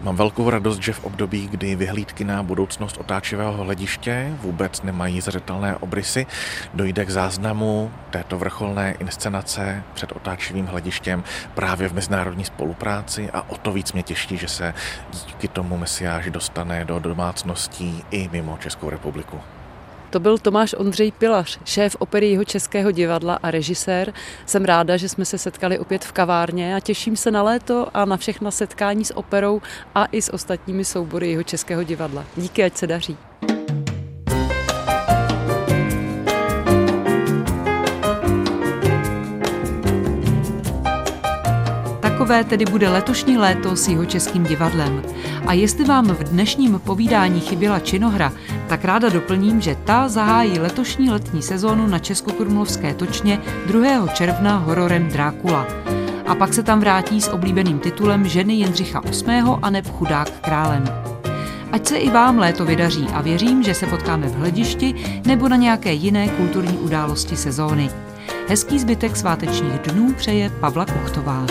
Mám 0.00 0.16
velkou 0.16 0.50
radost, 0.50 0.82
že 0.82 0.92
v 0.92 1.04
období, 1.04 1.48
kdy 1.48 1.76
vyhlídky 1.76 2.24
na 2.24 2.42
budoucnost 2.42 2.96
otáčivého 2.96 3.52
hlediště 3.52 4.36
vůbec 4.42 4.82
nemají 4.82 5.20
zřetelné 5.20 5.76
obrysy, 5.76 6.26
dojde 6.74 7.04
k 7.04 7.10
záznamu 7.10 7.90
této 8.10 8.38
vrcholné 8.38 8.94
inscenace 8.98 9.82
před 9.94 10.12
otáčivým 10.12 10.66
hledištěm 10.66 11.24
právě 11.54 11.88
v 11.88 11.92
mezinárodní 11.92 12.44
spolupráci 12.44 13.30
a 13.30 13.50
o 13.50 13.56
to 13.56 13.72
víc 13.72 13.92
mě 13.92 14.02
těší, 14.02 14.36
že 14.36 14.48
se 14.48 14.74
díky 15.26 15.48
tomu 15.48 15.76
Mesiáš 15.76 16.30
dostane 16.30 16.84
do 16.84 16.98
domácností 16.98 18.04
i 18.10 18.28
mimo 18.32 18.58
Českou 18.60 18.90
republiku. 18.90 19.40
To 20.10 20.20
byl 20.20 20.38
Tomáš 20.38 20.74
Ondřej 20.78 21.12
Pilař, 21.12 21.58
šéf 21.64 21.96
opery 21.98 22.30
jeho 22.30 22.44
Českého 22.44 22.90
divadla 22.90 23.38
a 23.42 23.50
režisér. 23.50 24.12
Jsem 24.46 24.64
ráda, 24.64 24.96
že 24.96 25.08
jsme 25.08 25.24
se 25.24 25.38
setkali 25.38 25.78
opět 25.78 26.04
v 26.04 26.12
kavárně 26.12 26.76
a 26.76 26.80
těším 26.80 27.16
se 27.16 27.30
na 27.30 27.42
léto 27.42 27.88
a 27.94 28.04
na 28.04 28.16
všechna 28.16 28.50
setkání 28.50 29.04
s 29.04 29.16
operou 29.16 29.60
a 29.94 30.06
i 30.12 30.22
s 30.22 30.32
ostatními 30.32 30.84
soubory 30.84 31.30
jeho 31.30 31.42
Českého 31.42 31.82
divadla. 31.82 32.24
Díky, 32.36 32.64
ať 32.64 32.76
se 32.76 32.86
daří. 32.86 33.16
Takové 42.26 42.44
tedy 42.44 42.64
bude 42.64 42.88
letošní 42.88 43.38
léto 43.38 43.76
s 43.76 43.88
jeho 43.88 44.04
českým 44.04 44.44
divadlem. 44.44 45.02
A 45.46 45.52
jestli 45.52 45.84
vám 45.84 46.06
v 46.06 46.24
dnešním 46.24 46.80
povídání 46.84 47.40
chyběla 47.40 47.78
činohra, 47.78 48.32
tak 48.68 48.84
ráda 48.84 49.08
doplním, 49.08 49.60
že 49.60 49.76
ta 49.84 50.08
zahájí 50.08 50.58
letošní 50.58 51.10
letní 51.10 51.42
sezónu 51.42 51.86
na 51.86 51.98
Českokrumlovské 51.98 52.94
točně 52.94 53.40
2. 53.66 54.08
června 54.08 54.56
hororem 54.56 55.08
Drákula. 55.08 55.66
A 56.26 56.34
pak 56.34 56.54
se 56.54 56.62
tam 56.62 56.80
vrátí 56.80 57.20
s 57.20 57.28
oblíbeným 57.28 57.78
titulem 57.78 58.28
Ženy 58.28 58.54
Jindřicha 58.54 59.00
VIII 59.00 59.42
a 59.62 59.70
neb 59.70 59.90
chudák 59.90 60.30
králem. 60.40 60.84
Ať 61.72 61.86
se 61.86 61.96
i 61.96 62.10
vám 62.10 62.38
léto 62.38 62.64
vydaří 62.64 63.06
a 63.12 63.22
věřím, 63.22 63.62
že 63.62 63.74
se 63.74 63.86
potkáme 63.86 64.28
v 64.28 64.34
hledišti 64.34 64.94
nebo 65.26 65.48
na 65.48 65.56
nějaké 65.56 65.92
jiné 65.92 66.28
kulturní 66.28 66.78
události 66.78 67.36
sezóny. 67.36 67.90
Hezký 68.48 68.78
zbytek 68.78 69.16
svátečních 69.16 69.78
dnů 69.78 70.14
přeje 70.14 70.50
Pavla 70.50 70.86
Kuchtová. 70.86 71.46